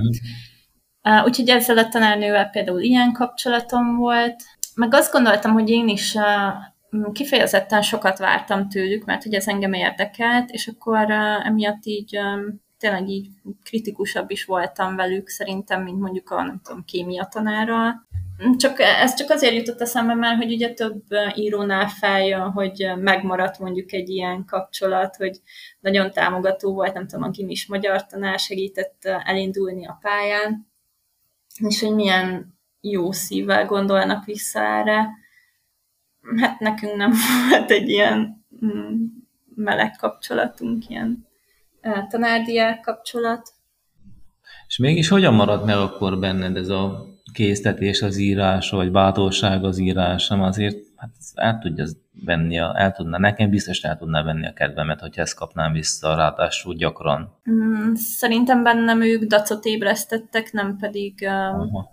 Uh, 1.09 1.25
úgyhogy 1.25 1.49
ezzel 1.49 1.77
a 1.77 1.87
tanárnővel 1.87 2.49
például 2.49 2.81
ilyen 2.81 3.11
kapcsolatom 3.13 3.95
volt, 3.95 4.43
meg 4.75 4.93
azt 4.93 5.11
gondoltam, 5.11 5.53
hogy 5.53 5.69
én 5.69 5.87
is 5.87 6.15
uh, 6.15 7.11
kifejezetten 7.11 7.81
sokat 7.81 8.17
vártam 8.17 8.69
tőlük, 8.69 9.05
mert 9.05 9.23
hogy 9.23 9.33
ez 9.33 9.47
engem 9.47 9.73
érdekelt, 9.73 10.49
és 10.49 10.67
akkor 10.67 11.03
uh, 11.03 11.47
emiatt 11.47 11.85
így 11.85 12.17
um, 12.17 12.61
tényleg 12.77 13.09
így 13.09 13.29
kritikusabb 13.63 14.31
is 14.31 14.45
voltam 14.45 14.95
velük 14.95 15.29
szerintem, 15.29 15.83
mint 15.83 15.99
mondjuk 15.99 16.29
a, 16.29 16.43
nem 16.43 16.61
tudom, 16.63 16.83
kémia 16.85 17.25
tanárral. 17.25 18.05
Csak, 18.57 18.79
ez 18.79 19.13
csak 19.15 19.29
azért 19.29 19.53
jutott 19.53 19.81
eszembe, 19.81 20.13
mert 20.13 20.37
hogy 20.37 20.51
ugye 20.51 20.73
több 20.73 21.03
írónál 21.35 21.87
feljön, 21.87 22.51
hogy 22.51 22.91
megmaradt 22.99 23.59
mondjuk 23.59 23.93
egy 23.93 24.09
ilyen 24.09 24.45
kapcsolat, 24.45 25.15
hogy 25.15 25.41
nagyon 25.79 26.11
támogató 26.11 26.73
volt, 26.73 26.93
nem 26.93 27.07
tudom, 27.07 27.23
aki 27.23 27.45
is 27.47 27.67
magyar 27.67 28.05
tanár 28.05 28.39
segített 28.39 29.05
elindulni 29.23 29.87
a 29.87 29.97
pályán, 30.01 30.67
és 31.67 31.81
hogy 31.81 31.95
milyen 31.95 32.57
jó 32.81 33.11
szívvel 33.11 33.65
gondolnak 33.65 34.25
vissza 34.25 34.59
erre. 34.59 35.07
Hát 36.37 36.59
nekünk 36.59 36.95
nem 36.95 37.13
volt 37.49 37.71
egy 37.71 37.89
ilyen 37.89 38.45
mm, 38.65 39.03
meleg 39.55 39.91
kapcsolatunk, 39.99 40.89
ilyen 40.89 41.27
tanárdiák 42.09 42.79
kapcsolat. 42.79 43.49
És 44.67 44.77
mégis 44.77 45.07
hogyan 45.07 45.33
maradt 45.33 45.65
meg 45.65 45.77
akkor 45.77 46.19
benned 46.19 46.57
ez 46.57 46.69
a 46.69 47.05
késztetés 47.37 48.01
az 48.01 48.17
írás, 48.17 48.69
vagy 48.69 48.91
bátorság 48.91 49.63
az 49.63 49.77
írása, 49.77 50.35
azért 50.35 50.77
hát 50.95 51.09
el 51.33 51.59
tudja 51.59 51.85
venni, 52.25 52.59
a, 52.59 52.73
el 52.77 52.91
tudna, 52.91 53.17
nekem 53.17 53.49
biztos 53.49 53.81
el 53.81 53.97
tudná 53.97 54.23
venni 54.23 54.47
a 54.47 54.53
kedvemet, 54.53 54.99
hogyha 54.99 55.21
ezt 55.21 55.35
kapnám 55.35 55.71
vissza, 55.71 56.15
ráadásul 56.15 56.75
gyakran. 56.75 57.39
Mm, 57.51 57.93
szerintem 57.93 58.63
bennem 58.63 59.01
ők 59.01 59.23
dacot 59.23 59.65
ébresztettek, 59.65 60.51
nem 60.51 60.77
pedig 60.77 61.13
uh, 61.21 61.83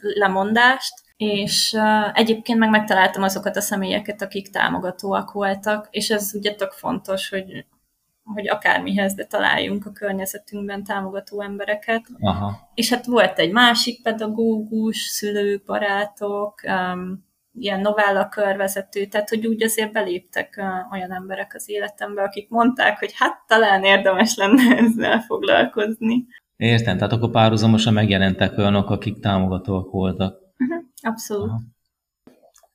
lemondást, 0.00 0.94
és 1.16 1.72
uh, 1.76 2.18
egyébként 2.18 2.58
meg 2.58 2.70
megtaláltam 2.70 3.22
azokat 3.22 3.56
a 3.56 3.60
személyeket, 3.60 4.22
akik 4.22 4.50
támogatóak 4.50 5.32
voltak, 5.32 5.88
és 5.90 6.10
ez 6.10 6.32
ugye 6.34 6.54
tök 6.54 6.70
fontos, 6.70 7.28
hogy 7.28 7.64
hogy 8.34 8.48
akármihez, 8.48 9.14
de 9.14 9.24
találjunk 9.24 9.86
a 9.86 9.92
környezetünkben 9.92 10.84
támogató 10.84 11.42
embereket. 11.42 12.06
Aha. 12.20 12.70
És 12.74 12.90
hát 12.90 13.06
volt 13.06 13.38
egy 13.38 13.52
másik 13.52 14.02
pedagógus, 14.02 14.98
szülők, 14.98 15.64
barátok, 15.64 16.60
um, 16.64 17.26
ilyen 17.52 17.80
novella 17.80 18.28
körvezető, 18.28 19.06
tehát 19.06 19.28
hogy 19.28 19.46
úgy 19.46 19.62
azért 19.62 19.92
beléptek 19.92 20.54
uh, 20.58 20.92
olyan 20.92 21.12
emberek 21.12 21.52
az 21.54 21.68
életembe, 21.68 22.22
akik 22.22 22.48
mondták, 22.48 22.98
hogy 22.98 23.12
hát 23.16 23.44
talán 23.46 23.84
érdemes 23.84 24.36
lenne 24.36 24.76
ezzel 24.84 25.20
foglalkozni. 25.20 26.26
Értem, 26.56 26.96
tehát 26.96 27.12
akkor 27.12 27.30
párhuzamosan 27.30 27.92
megjelentek 27.92 28.58
olyanok, 28.58 28.90
akik 28.90 29.20
támogatóak 29.20 29.90
voltak. 29.90 30.38
Uh-huh, 30.58 30.84
abszolút. 31.02 31.48
Aha. 31.48 31.60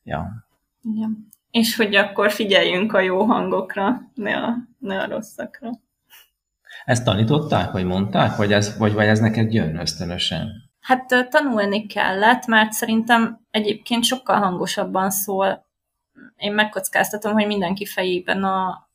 Ja. 0.03 0.45
Igen. 0.81 1.31
És 1.53 1.75
hogy 1.75 1.95
akkor 1.95 2.31
figyeljünk 2.31 2.93
a 2.93 2.99
jó 2.99 3.23
hangokra, 3.23 4.01
ne 4.13 4.37
a, 4.37 4.55
ne 4.77 4.99
a 4.99 5.07
rosszakra. 5.07 5.69
Ezt 6.85 7.03
tanították, 7.03 7.71
vagy 7.71 7.85
mondták, 7.85 8.35
vagy 8.35 8.53
ez, 8.53 8.77
vagy, 8.77 8.93
vagy 8.93 9.05
ez 9.05 9.19
neked 9.19 9.53
jön 9.53 9.79
ösztönösen? 9.79 10.49
Hát 10.79 11.27
tanulni 11.29 11.85
kellett, 11.85 12.45
mert 12.45 12.71
szerintem 12.71 13.39
egyébként 13.51 14.03
sokkal 14.03 14.39
hangosabban 14.39 15.09
szól. 15.09 15.65
Én 16.37 16.53
megkockáztatom, 16.53 17.33
hogy 17.33 17.45
mindenki 17.45 17.85
fejében 17.85 18.43
a, 18.43 18.89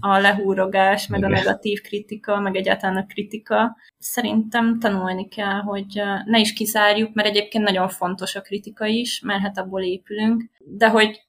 a 0.00 0.18
lehúrogás, 0.18 1.06
meg 1.06 1.18
Igen. 1.18 1.32
a 1.32 1.34
negatív 1.34 1.80
kritika, 1.80 2.40
meg 2.40 2.56
egyáltalán 2.56 2.96
a 2.96 3.06
kritika. 3.06 3.76
Szerintem 3.98 4.78
tanulni 4.78 5.28
kell, 5.28 5.60
hogy 5.60 6.02
ne 6.24 6.38
is 6.38 6.52
kizárjuk, 6.52 7.14
mert 7.14 7.28
egyébként 7.28 7.64
nagyon 7.64 7.88
fontos 7.88 8.34
a 8.34 8.40
kritika 8.40 8.86
is, 8.86 9.20
mert 9.20 9.40
hát 9.40 9.58
abból 9.58 9.82
épülünk, 9.82 10.50
de 10.58 10.88
hogy 10.88 11.23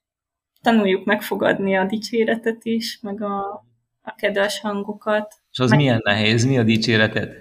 tanuljuk 0.66 1.06
megfogadni 1.06 1.76
a 1.76 1.86
dicséretet 1.86 2.64
is, 2.64 3.00
meg 3.02 3.22
a, 3.22 3.66
a 4.02 4.16
kedves 4.16 4.60
hangokat. 4.60 5.36
És 5.52 5.60
az 5.60 5.70
meg... 5.70 5.80
milyen 5.80 6.02
nehéz? 6.04 6.46
Mi 6.46 6.58
a 6.58 6.64
dicséretet? 6.64 7.34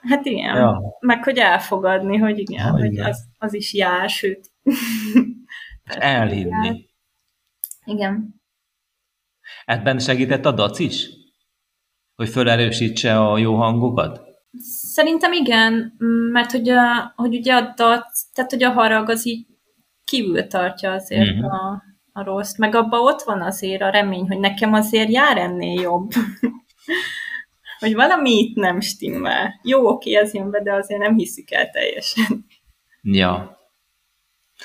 Hát 0.00 0.24
igen, 0.24 0.56
ja. 0.56 0.82
meg 1.00 1.24
hogy 1.24 1.38
elfogadni, 1.38 2.16
hogy 2.16 2.38
igen, 2.38 2.64
ha, 2.64 2.70
hogy 2.70 2.92
igen. 2.92 3.04
Az, 3.04 3.24
az 3.38 3.54
is 3.54 3.74
jár, 3.74 4.08
sőt. 4.10 4.50
elhinni. 5.84 6.66
Jár. 6.66 6.76
Igen. 7.84 8.40
Ebben 9.64 9.98
segített 9.98 10.44
a 10.44 10.52
dac 10.52 10.78
is? 10.78 11.08
Hogy 12.14 12.28
felerősítse 12.28 13.20
a 13.20 13.38
jó 13.38 13.54
hangokat? 13.54 14.20
Szerintem 14.92 15.32
igen, 15.32 15.96
mert 16.32 16.50
hogy, 16.50 16.68
a, 16.68 17.12
hogy 17.16 17.36
ugye 17.36 17.54
a 17.54 17.72
dac, 17.76 18.32
tehát 18.32 18.50
hogy 18.50 18.62
a 18.62 18.70
harag 18.70 19.08
az 19.08 19.26
így 19.26 19.46
kívül 20.04 20.46
tartja 20.46 20.92
azért 20.92 21.30
uh-huh. 21.30 21.54
a, 21.54 21.82
a 22.12 22.22
rossz, 22.24 22.56
meg 22.56 22.74
abban 22.74 23.00
ott 23.00 23.22
van 23.22 23.42
azért 23.42 23.82
a 23.82 23.90
remény, 23.90 24.26
hogy 24.26 24.38
nekem 24.38 24.72
azért 24.72 25.10
jár 25.10 25.36
ennél 25.36 25.80
jobb. 25.80 26.10
hogy 27.82 27.94
valami 27.94 28.30
itt 28.30 28.56
nem 28.56 28.80
stimmel. 28.80 29.60
Jó, 29.62 29.88
oké, 29.88 30.14
ez 30.14 30.34
jön 30.34 30.50
be, 30.50 30.62
de 30.62 30.74
azért 30.74 31.00
nem 31.00 31.16
hiszik 31.16 31.52
el 31.52 31.70
teljesen. 31.70 32.46
Ja. 33.02 33.58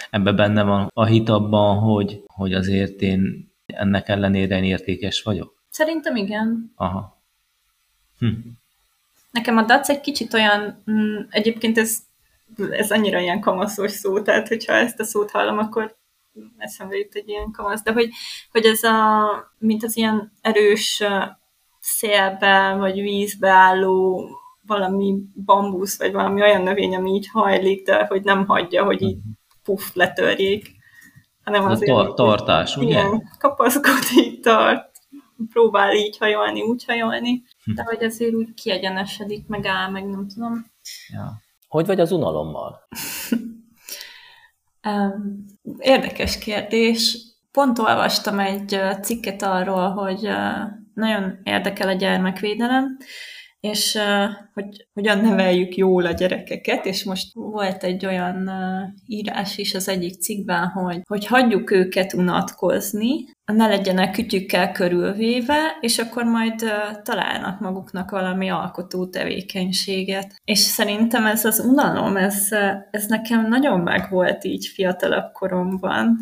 Ebben 0.09 0.35
benne 0.35 0.63
van 0.63 0.89
a 0.93 1.05
hit 1.05 1.29
abban, 1.29 1.77
hogy, 1.77 2.23
hogy 2.25 2.53
azért 2.53 3.01
én 3.01 3.51
ennek 3.65 4.09
ellenére 4.09 4.57
én 4.57 4.63
értékes 4.63 5.21
vagyok? 5.21 5.63
Szerintem 5.69 6.15
igen. 6.15 6.71
Aha. 6.75 7.21
Hm. 8.19 8.27
Nekem 9.31 9.57
a 9.57 9.63
dac 9.63 9.89
egy 9.89 10.01
kicsit 10.01 10.33
olyan, 10.33 10.83
mm, 10.91 11.19
egyébként 11.29 11.77
ez, 11.77 11.97
ez 12.69 12.91
annyira 12.91 13.19
ilyen 13.19 13.39
kamaszos 13.39 13.91
szó, 13.91 14.21
tehát 14.21 14.47
hogyha 14.47 14.73
ezt 14.73 14.99
a 14.99 15.03
szót 15.03 15.31
hallom, 15.31 15.57
akkor 15.57 15.97
eszembe 16.57 16.97
jut 16.97 17.13
egy 17.15 17.29
ilyen 17.29 17.51
kamasz, 17.51 17.83
de 17.83 17.91
hogy, 17.91 18.09
hogy 18.51 18.65
ez 18.65 18.83
a, 18.83 19.27
mint 19.57 19.83
az 19.83 19.97
ilyen 19.97 20.31
erős 20.41 21.03
szélbe 21.79 22.75
vagy 22.79 23.01
vízbe 23.01 23.49
álló 23.49 24.27
valami 24.65 25.15
bambusz, 25.45 25.97
vagy 25.97 26.11
valami 26.11 26.41
olyan 26.41 26.61
növény, 26.61 26.95
ami 26.95 27.11
így 27.11 27.29
hajlik, 27.31 27.85
de 27.85 28.05
hogy 28.05 28.23
nem 28.23 28.45
hagyja, 28.45 28.83
hogy 28.83 29.01
így 29.01 29.17
mhm. 29.17 29.29
puff, 29.63 29.93
letörjék 29.93 30.75
hanem 31.47 31.65
azért... 31.65 31.91
Tar- 31.91 32.15
tartás, 32.15 32.77
ugye? 32.77 32.87
Igen, 32.87 33.29
kapaszkodik, 33.39 34.39
tart, 34.41 34.91
próbál 35.49 35.95
így 35.95 36.17
hajolni, 36.17 36.61
úgy 36.61 36.85
hajolni, 36.85 37.43
hm. 37.63 37.73
de 37.73 37.83
hogy 37.83 38.03
azért 38.03 38.33
úgy 38.33 38.53
kiegyenesedik, 38.53 39.47
meg 39.47 39.65
áll, 39.65 39.89
meg 39.89 40.09
nem 40.09 40.27
tudom. 40.27 40.71
Ja. 41.13 41.41
Hogy 41.67 41.85
vagy 41.85 41.99
az 41.99 42.11
unalommal? 42.11 42.79
Érdekes 45.77 46.37
kérdés. 46.37 47.17
Pont 47.51 47.79
olvastam 47.79 48.39
egy 48.39 48.79
cikket 49.01 49.41
arról, 49.41 49.89
hogy 49.89 50.29
nagyon 50.93 51.39
érdekel 51.43 51.87
a 51.87 51.93
gyermekvédelem, 51.93 52.97
és 53.59 53.99
hogy 54.53 54.87
hogyan 54.93 55.19
neveljük 55.19 55.75
jól 55.75 56.05
a 56.05 56.11
gyerekeket, 56.11 56.85
és 56.85 57.03
most 57.03 57.33
volt 57.33 57.83
egy 57.83 58.05
olyan 58.05 58.49
írás 59.05 59.57
is 59.57 59.75
az 59.75 59.87
egyik 59.87 60.21
cikkben, 60.21 60.67
hogy, 60.67 61.01
hogy 61.07 61.25
hagyjuk 61.25 61.71
őket 61.71 62.13
unatkozni, 62.13 63.25
ne 63.53 63.67
legyenek 63.67 64.11
kütyükkel 64.11 64.71
körülvéve, 64.71 65.77
és 65.81 65.97
akkor 65.97 66.23
majd 66.23 66.63
találnak 67.03 67.59
maguknak 67.59 68.11
valami 68.11 68.49
alkotó 68.49 69.07
tevékenységet. 69.07 70.35
És 70.43 70.59
szerintem 70.59 71.25
ez 71.25 71.45
az 71.45 71.59
unalom, 71.59 72.17
ez, 72.17 72.47
ez 72.91 73.05
nekem 73.05 73.47
nagyon 73.47 73.79
megvolt 73.79 74.43
így 74.43 74.65
fiatalabb 74.65 75.31
koromban, 75.31 76.17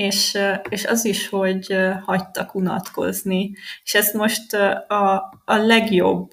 és, 0.00 0.38
és 0.68 0.84
az 0.86 1.04
is, 1.04 1.28
hogy 1.28 1.76
hagytak 2.04 2.54
unatkozni. 2.54 3.50
És 3.84 3.94
ezt 3.94 4.14
most 4.14 4.52
a, 4.88 5.14
a 5.44 5.56
legjobb 5.56 6.30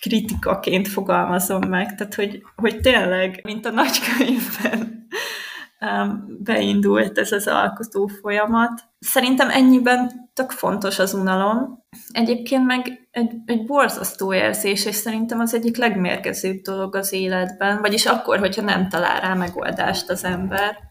kritikaként 0.00 0.88
fogalmazom 0.88 1.68
meg, 1.68 1.94
tehát 1.94 2.14
hogy, 2.14 2.42
hogy 2.56 2.80
tényleg, 2.80 3.40
mint 3.42 3.66
a 3.66 3.70
nagykönyvben 3.70 5.08
beindult 6.38 7.18
ez 7.18 7.32
az 7.32 7.46
alkotó 7.46 8.06
folyamat. 8.06 8.82
Szerintem 8.98 9.50
ennyiben 9.50 10.30
tök 10.34 10.50
fontos 10.50 10.98
az 10.98 11.14
unalom. 11.14 11.84
Egyébként 12.12 12.66
meg 12.66 13.08
egy, 13.10 13.32
egy 13.44 13.66
borzasztó 13.66 14.34
érzés, 14.34 14.86
és 14.86 14.94
szerintem 14.94 15.40
az 15.40 15.54
egyik 15.54 15.76
legmérgezőbb 15.76 16.60
dolog 16.60 16.96
az 16.96 17.12
életben, 17.12 17.80
vagyis 17.80 18.06
akkor, 18.06 18.38
hogyha 18.38 18.62
nem 18.62 18.88
talál 18.88 19.20
rá 19.20 19.34
megoldást 19.34 20.10
az 20.10 20.24
ember. 20.24 20.89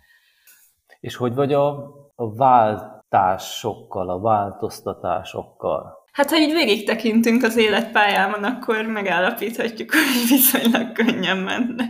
És 0.99 1.15
hogy 1.15 1.35
vagy 1.35 1.53
a, 1.53 1.69
a 2.15 2.35
váltásokkal, 2.35 4.09
a 4.09 4.19
változtatásokkal? 4.19 5.97
Hát, 6.11 6.29
ha 6.29 6.37
így 6.37 6.53
végig 6.53 6.85
tekintünk 6.85 7.43
az 7.43 7.57
életpályámon, 7.57 8.43
akkor 8.43 8.85
megállapíthatjuk, 8.85 9.91
hogy 9.91 10.29
viszonylag 10.29 10.91
könnyen 10.91 11.37
mennek. 11.37 11.89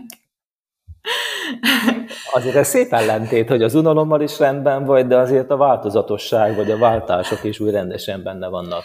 Azért 2.31 2.55
ez 2.55 2.67
szép 2.67 2.93
ellentét, 2.93 3.49
hogy 3.49 3.63
az 3.63 3.75
unalommal 3.75 4.21
is 4.21 4.39
rendben 4.39 4.85
vagy, 4.85 5.07
de 5.07 5.17
azért 5.17 5.49
a 5.49 5.57
változatosság 5.57 6.55
vagy 6.55 6.71
a 6.71 6.77
váltások 6.77 7.43
is 7.43 7.59
úgy 7.59 7.71
rendesen 7.71 8.23
benne 8.23 8.47
vannak. 8.47 8.83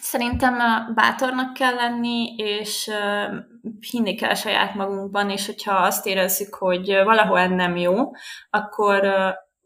Szerintem 0.00 0.54
bátornak 0.94 1.52
kell 1.52 1.74
lenni, 1.74 2.34
és 2.36 2.90
hinni 3.90 4.14
kell 4.14 4.34
saját 4.34 4.74
magunkban, 4.74 5.30
és 5.30 5.46
hogyha 5.46 5.74
azt 5.74 6.06
érezzük, 6.06 6.54
hogy 6.54 6.86
valahol 7.04 7.46
nem 7.46 7.76
jó, 7.76 7.94
akkor 8.50 9.00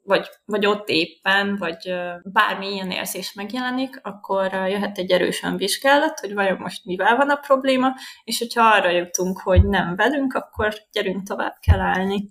vagy, 0.08 0.28
vagy 0.44 0.66
ott 0.66 0.88
éppen, 0.88 1.56
vagy 1.56 1.94
bármi 2.22 2.72
ilyen 2.72 2.90
érzés 2.90 3.32
megjelenik, 3.32 4.00
akkor 4.02 4.52
jöhet 4.52 4.98
egy 4.98 5.10
erősen 5.10 5.56
vizsgálat, 5.56 6.20
hogy 6.20 6.34
vajon 6.34 6.56
most 6.58 6.84
mivel 6.84 7.16
van 7.16 7.30
a 7.30 7.36
probléma, 7.36 7.92
és 8.24 8.38
hogyha 8.38 8.62
arra 8.62 8.90
jutunk, 8.90 9.40
hogy 9.40 9.64
nem 9.64 9.96
velünk, 9.96 10.34
akkor 10.34 10.74
gyerünk 10.92 11.22
tovább 11.22 11.56
kell 11.60 11.80
állni. 11.80 12.30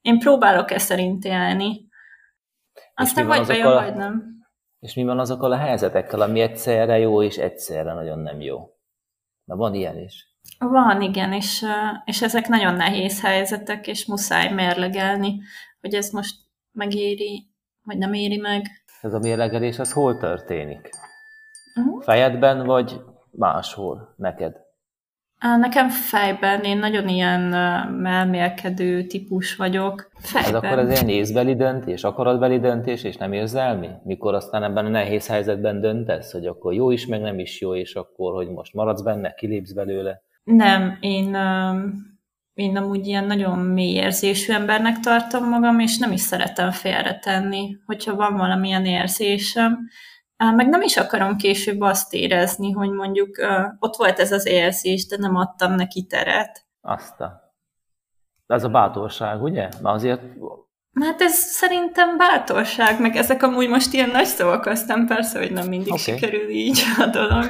Én 0.00 0.18
próbálok 0.18 0.70
e 0.70 0.78
szerint 0.78 1.24
élni. 1.24 1.88
Aztán 2.94 3.26
vagy 3.26 3.46
vajon, 3.46 3.72
vagy 3.72 3.94
nem. 3.94 4.40
És 4.78 4.94
mi 4.94 5.04
van 5.04 5.18
azokkal 5.18 5.52
a 5.52 5.56
helyzetekkel, 5.56 6.20
ami 6.20 6.40
egyszerre 6.40 6.98
jó, 6.98 7.22
és 7.22 7.36
egyszerre 7.36 7.92
nagyon 7.92 8.18
nem 8.18 8.40
jó? 8.40 8.58
Na 9.44 9.56
van 9.56 9.74
ilyen 9.74 9.98
is. 9.98 10.30
Van, 10.58 11.00
igen, 11.00 11.32
és, 11.32 11.64
és 12.04 12.22
ezek 12.22 12.48
nagyon 12.48 12.74
nehéz 12.74 13.20
helyzetek, 13.20 13.86
és 13.86 14.06
muszáj 14.06 14.52
mérlegelni, 14.52 15.40
hogy 15.80 15.94
ez 15.94 16.10
most 16.10 16.34
megéri, 16.72 17.46
vagy 17.84 17.98
nem 17.98 18.12
éri 18.12 18.36
meg. 18.36 18.66
Ez 19.00 19.14
a 19.14 19.18
mérlegelés, 19.18 19.78
az 19.78 19.92
hol 19.92 20.16
történik? 20.16 20.90
Uh-huh. 21.74 22.02
Fejedben, 22.02 22.66
vagy 22.66 23.00
máshol 23.30 24.14
neked? 24.16 24.60
Nekem 25.58 25.88
fejben, 25.88 26.60
én 26.60 26.78
nagyon 26.78 27.08
ilyen 27.08 27.40
melmélkedő 27.92 29.06
típus 29.06 29.56
vagyok. 29.56 30.10
Fejben. 30.14 30.54
Ez 30.54 30.56
akkor 30.56 30.78
az 30.78 30.90
ilyen 30.90 31.08
észbeli 31.08 31.54
döntés, 31.54 32.04
akaratbeli 32.04 32.58
döntés, 32.58 33.02
és 33.02 33.16
nem 33.16 33.32
érzelmi? 33.32 33.88
Mikor 34.04 34.34
aztán 34.34 34.62
ebben 34.62 34.86
a 34.86 34.88
nehéz 34.88 35.26
helyzetben 35.26 35.80
döntesz, 35.80 36.32
hogy 36.32 36.46
akkor 36.46 36.72
jó 36.72 36.90
is, 36.90 37.06
meg 37.06 37.20
nem 37.20 37.38
is 37.38 37.60
jó, 37.60 37.74
és 37.74 37.94
akkor, 37.94 38.34
hogy 38.34 38.48
most 38.48 38.74
maradsz 38.74 39.02
benne, 39.02 39.34
kilépsz 39.34 39.72
belőle? 39.72 40.22
Nem, 40.44 40.98
én 41.00 41.36
én 42.54 42.76
amúgy 42.76 43.06
ilyen 43.06 43.24
nagyon 43.24 43.58
mély 43.58 43.94
érzésű 43.94 44.52
embernek 44.52 45.00
tartom 45.00 45.48
magam, 45.48 45.78
és 45.78 45.98
nem 45.98 46.12
is 46.12 46.20
szeretem 46.20 46.70
félretenni, 46.70 47.76
hogyha 47.86 48.14
van 48.14 48.36
valamilyen 48.36 48.86
érzésem. 48.86 49.78
Meg 50.36 50.68
nem 50.68 50.82
is 50.82 50.96
akarom 50.96 51.36
később 51.36 51.80
azt 51.80 52.14
érezni, 52.14 52.72
hogy 52.72 52.90
mondjuk 52.90 53.36
ott 53.78 53.96
volt 53.96 54.18
ez 54.18 54.32
az 54.32 54.46
érzés, 54.46 55.06
de 55.06 55.16
nem 55.18 55.36
adtam 55.36 55.74
neki 55.74 56.06
teret. 56.06 56.66
Azt 56.80 57.20
a... 57.20 57.54
Ez 58.46 58.64
a 58.64 58.68
bátorság, 58.68 59.42
ugye? 59.42 59.60
Mert 59.60 59.94
azért... 59.94 60.22
Hát 61.00 61.20
ez 61.20 61.34
szerintem 61.34 62.16
bátorság, 62.16 63.00
meg 63.00 63.16
ezek 63.16 63.42
amúgy 63.42 63.68
most 63.68 63.92
ilyen 63.92 64.10
nagy 64.10 64.24
szavak, 64.24 64.66
aztán 64.66 65.06
persze, 65.06 65.38
hogy 65.38 65.52
nem 65.52 65.68
mindig 65.68 65.92
okay. 65.92 65.98
sikerül 65.98 66.48
így 66.48 66.82
a 66.98 67.06
dolog, 67.06 67.44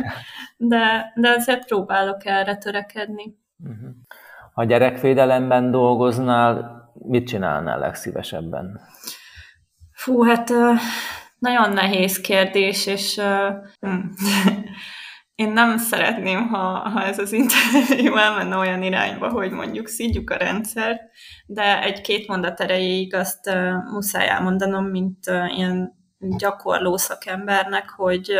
de, 0.56 1.12
de 1.14 1.28
azért 1.28 1.66
próbálok 1.66 2.26
erre 2.26 2.56
törekedni. 2.56 3.38
Uh-huh. 3.64 3.90
Ha 4.52 4.64
gyerekvédelemben 4.64 5.70
dolgoznál, 5.70 6.82
mit 6.94 7.26
csinálnál 7.26 7.78
legszívesebben? 7.78 8.80
Fú, 9.92 10.22
hát 10.22 10.52
nagyon 11.38 11.72
nehéz 11.72 12.20
kérdés, 12.20 12.86
és 12.86 13.16
uh, 13.16 13.90
én 15.42 15.52
nem 15.52 15.76
szeretném, 15.76 16.48
ha, 16.48 16.58
ha 16.88 17.02
ez 17.04 17.18
az 17.18 17.32
interjú 17.32 18.16
elmenne 18.16 18.56
olyan 18.56 18.82
irányba, 18.82 19.28
hogy 19.30 19.50
mondjuk 19.50 19.88
szídjuk 19.88 20.30
a 20.30 20.36
rendszert, 20.36 21.00
de 21.46 21.82
egy-két 21.82 22.28
mondat 22.28 22.60
erejéig 22.60 23.14
azt 23.14 23.48
uh, 23.48 23.72
muszáj 23.92 24.28
elmondanom, 24.28 24.84
mint 24.84 25.26
uh, 25.26 25.58
ilyen 25.58 26.01
gyakorló 26.22 26.96
szakembernek, 26.96 27.90
hogy, 27.90 28.32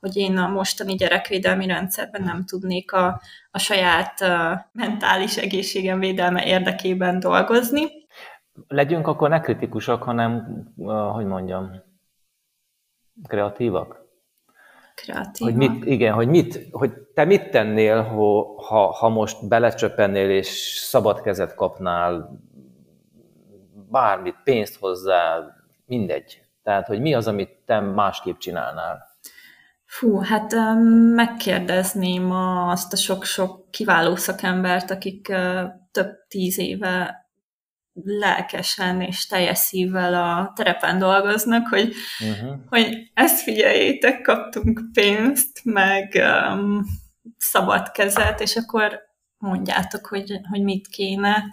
hogy 0.00 0.16
én 0.16 0.36
a 0.36 0.48
mostani 0.48 0.94
gyerekvédelmi 0.94 1.66
rendszerben 1.66 2.22
nem 2.22 2.44
tudnék 2.44 2.92
a, 2.92 3.20
a 3.50 3.58
saját 3.58 4.24
mentális 4.72 5.36
egészségem 5.36 5.98
védelme 5.98 6.44
érdekében 6.44 7.20
dolgozni. 7.20 7.86
Legyünk 8.68 9.06
akkor 9.06 9.28
ne 9.28 9.40
kritikusak, 9.40 10.02
hanem, 10.02 10.62
hogy 11.12 11.26
mondjam, 11.26 11.82
kreatívak? 13.28 13.98
Kreatívak. 14.94 15.52
Hogy 15.52 15.68
mit, 15.68 15.84
igen, 15.84 16.14
hogy, 16.14 16.28
mit, 16.28 16.68
hogy 16.70 16.92
te 16.92 17.24
mit 17.24 17.50
tennél, 17.50 18.02
ha, 18.56 18.92
ha 18.92 19.08
most 19.08 19.48
belecsöpennél 19.48 20.30
és 20.30 20.48
szabad 20.76 21.20
kezet 21.20 21.54
kapnál, 21.54 22.40
bármit, 23.90 24.36
pénzt 24.44 24.78
hozzá, 24.78 25.44
mindegy. 25.86 26.42
Tehát, 26.70 26.86
hogy 26.86 27.00
mi 27.00 27.14
az, 27.14 27.26
amit 27.26 27.50
te 27.66 27.80
másképp 27.80 28.38
csinálnál? 28.38 29.06
Fú, 29.84 30.18
hát 30.18 30.54
megkérdezném 31.14 32.30
azt 32.68 32.92
a 32.92 32.96
sok-sok 32.96 33.70
kiváló 33.70 34.16
szakembert, 34.16 34.90
akik 34.90 35.32
több 35.90 36.26
tíz 36.28 36.58
éve 36.58 37.26
lelkesen 37.92 39.00
és 39.00 39.26
teljes 39.26 39.58
szívvel 39.58 40.14
a 40.14 40.52
terepen 40.54 40.98
dolgoznak, 40.98 41.68
hogy, 41.68 41.94
uh-huh. 42.20 42.58
hogy 42.68 43.10
ezt 43.14 43.42
figyeljétek, 43.42 44.20
kaptunk 44.20 44.80
pénzt, 44.92 45.60
meg 45.64 46.22
um, 46.52 46.84
szabad 47.36 47.90
kezet, 47.90 48.40
és 48.40 48.56
akkor 48.56 49.00
mondjátok, 49.38 50.06
hogy, 50.06 50.40
hogy 50.50 50.62
mit 50.62 50.86
kéne. 50.88 51.44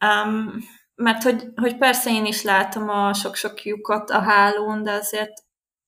Um, 0.00 0.58
mert 0.94 1.22
hogy, 1.22 1.44
hogy 1.56 1.76
persze 1.76 2.10
én 2.10 2.24
is 2.24 2.42
látom 2.42 2.88
a 2.88 3.12
sok-sok 3.12 3.62
lyukat 3.62 4.10
a 4.10 4.18
hálón, 4.18 4.82
de 4.82 4.92
azért 4.92 5.32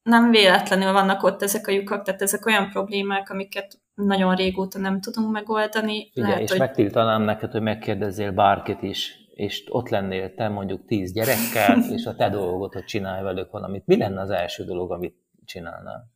nem 0.03 0.31
véletlenül 0.31 0.93
vannak 0.93 1.23
ott 1.23 1.43
ezek 1.43 1.67
a 1.67 1.73
lyukak, 1.73 2.03
tehát 2.03 2.23
ezek 2.23 2.47
olyan 2.47 2.71
problémák, 2.71 3.31
amiket 3.31 3.79
nagyon 3.95 4.35
régóta 4.35 4.79
nem 4.79 5.01
tudunk 5.01 5.33
megoldani. 5.33 6.11
Igen, 6.13 6.29
Lehet, 6.29 6.43
és 6.43 6.51
hogy... 6.51 6.59
megtiltanám 6.59 7.23
neked, 7.23 7.51
hogy 7.53 7.63
megkérdezzél 7.63 8.33
bárkit 8.33 8.83
is, 8.83 9.15
és 9.35 9.65
ott 9.69 9.89
lennél 9.89 10.35
te 10.35 10.49
mondjuk 10.49 10.85
tíz 10.87 11.13
gyerekkel, 11.13 11.79
és 11.97 12.07
a 12.07 12.15
te 12.15 12.29
dolgot, 12.29 12.73
hogy 12.73 12.85
csinálj 12.85 13.23
velük 13.23 13.51
valamit. 13.51 13.87
Mi 13.87 13.97
lenne 13.97 14.21
az 14.21 14.31
első 14.31 14.65
dolog, 14.65 14.93
amit 14.93 15.17
csinálnál? 15.45 16.15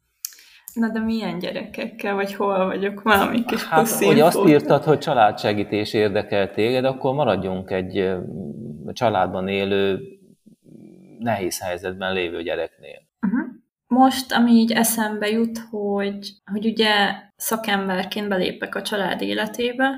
Na 0.75 0.89
de 0.89 1.01
milyen 1.01 1.39
gyerekekkel, 1.39 2.15
vagy 2.15 2.35
hol 2.35 2.67
vagyok? 2.67 3.03
Valami 3.03 3.45
kis 3.45 3.65
hát, 3.65 3.89
hogy 3.89 4.21
azt 4.21 4.47
írtad, 4.47 4.85
hogy 4.85 4.99
családsegítés 4.99 5.93
érdekel 5.93 6.51
téged, 6.51 6.85
akkor 6.85 7.15
maradjunk 7.15 7.71
egy 7.71 8.15
családban 8.93 9.49
élő, 9.49 10.01
nehéz 11.19 11.61
helyzetben 11.61 12.13
lévő 12.13 12.43
gyereknél. 12.43 12.99
Uh-huh. 13.27 13.49
Most, 13.87 14.33
ami 14.33 14.53
így 14.53 14.73
eszembe 14.73 15.29
jut, 15.31 15.59
hogy, 15.59 16.31
hogy 16.53 16.67
ugye 16.67 17.15
szakemberként 17.37 18.29
belépek 18.29 18.75
a 18.75 18.83
család 18.83 19.23
életébe, 19.23 19.91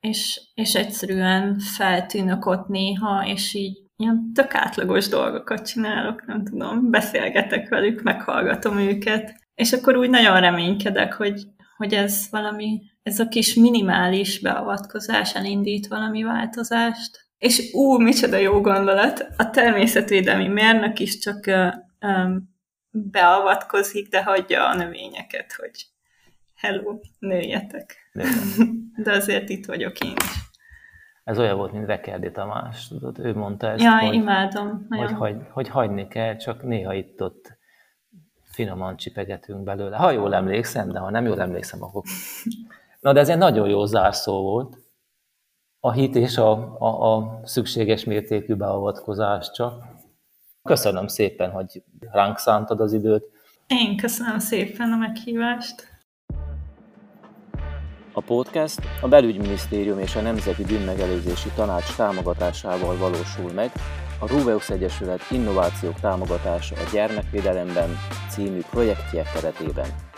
és, 0.00 0.40
és 0.54 0.74
egyszerűen 0.74 1.58
feltűnök 1.58 2.46
ott 2.46 2.68
néha, 2.68 3.26
és 3.26 3.54
így 3.54 3.82
ilyen 3.96 4.30
tök 4.34 4.54
átlagos 4.54 5.08
dolgokat 5.08 5.66
csinálok, 5.66 6.26
nem 6.26 6.44
tudom, 6.44 6.90
beszélgetek 6.90 7.68
velük, 7.68 8.02
meghallgatom 8.02 8.78
őket, 8.78 9.40
és 9.54 9.72
akkor 9.72 9.96
úgy 9.96 10.10
nagyon 10.10 10.40
reménykedek, 10.40 11.12
hogy, 11.12 11.42
hogy 11.76 11.94
ez 11.94 12.26
valami, 12.30 12.82
ez 13.02 13.20
a 13.20 13.28
kis 13.28 13.54
minimális 13.54 14.40
beavatkozás 14.40 15.34
elindít 15.34 15.86
valami 15.86 16.22
változást. 16.22 17.30
És 17.42 17.70
ú, 17.72 17.98
micsoda 17.98 18.36
jó 18.36 18.60
gondolat, 18.60 19.26
a 19.36 19.50
természetvédelmi 19.50 20.48
mérnök 20.48 20.98
is 20.98 21.18
csak 21.18 21.46
um, 22.00 22.54
beavatkozik, 22.90 24.08
de 24.08 24.22
hagyja 24.22 24.68
a 24.68 24.74
növényeket, 24.74 25.52
hogy 25.52 25.86
hello, 26.56 27.00
nőjetek. 27.18 27.96
De 29.04 29.12
azért 29.12 29.48
itt 29.48 29.66
vagyok 29.66 29.98
én 29.98 30.14
is. 30.16 30.30
Ez 31.24 31.38
olyan 31.38 31.56
volt, 31.56 31.72
mint 31.72 31.86
Vekerdi 31.86 32.30
Tamás, 32.30 32.88
tudod, 32.88 33.18
ő 33.18 33.34
mondta 33.34 33.70
ezt, 33.70 33.82
ja, 33.82 33.98
hogy, 33.98 34.14
imádom, 34.14 34.86
hogy, 34.88 35.12
hogy, 35.12 35.36
hogy 35.50 35.68
hagyni 35.68 36.08
kell, 36.08 36.36
csak 36.36 36.62
néha 36.62 36.94
itt-ott 36.94 37.58
finoman 38.42 38.96
csipegetünk 38.96 39.64
belőle. 39.64 39.96
Ha 39.96 40.10
jól 40.10 40.34
emlékszem, 40.34 40.88
de 40.88 40.98
ha 40.98 41.10
nem 41.10 41.24
jól 41.24 41.40
emlékszem, 41.40 41.82
akkor... 41.82 42.02
Na, 43.00 43.12
de 43.12 43.20
ez 43.20 43.28
egy 43.28 43.38
nagyon 43.38 43.68
jó 43.68 43.84
zárszó 43.84 44.42
volt. 44.42 44.81
A 45.84 45.92
hit 45.92 46.16
és 46.16 46.36
a, 46.36 46.76
a, 46.78 47.16
a 47.16 47.40
szükséges 47.44 48.04
mértékű 48.04 48.54
beavatkozás 48.54 49.50
csak. 49.50 49.84
Köszönöm 50.62 51.06
szépen, 51.06 51.50
hogy 51.50 51.82
ránk 52.12 52.38
szántad 52.38 52.80
az 52.80 52.92
időt. 52.92 53.30
Én 53.66 53.96
köszönöm 53.96 54.38
szépen 54.38 54.92
a 54.92 54.96
meghívást. 54.96 55.88
A 58.12 58.20
podcast 58.20 58.80
a 59.00 59.08
Belügyminisztérium 59.08 59.98
és 59.98 60.16
a 60.16 60.20
Nemzeti 60.20 60.64
Bűnmegelőzési 60.64 61.48
Tanács 61.54 61.96
támogatásával 61.96 62.96
valósul 62.96 63.52
meg, 63.52 63.70
a 64.20 64.26
Ruveus 64.26 64.70
Egyesület 64.70 65.30
Innovációk 65.30 66.00
támogatása 66.00 66.74
a 66.74 66.90
gyermekvédelemben 66.92 67.90
című 68.30 68.60
projektje 68.70 69.22
keretében. 69.34 70.11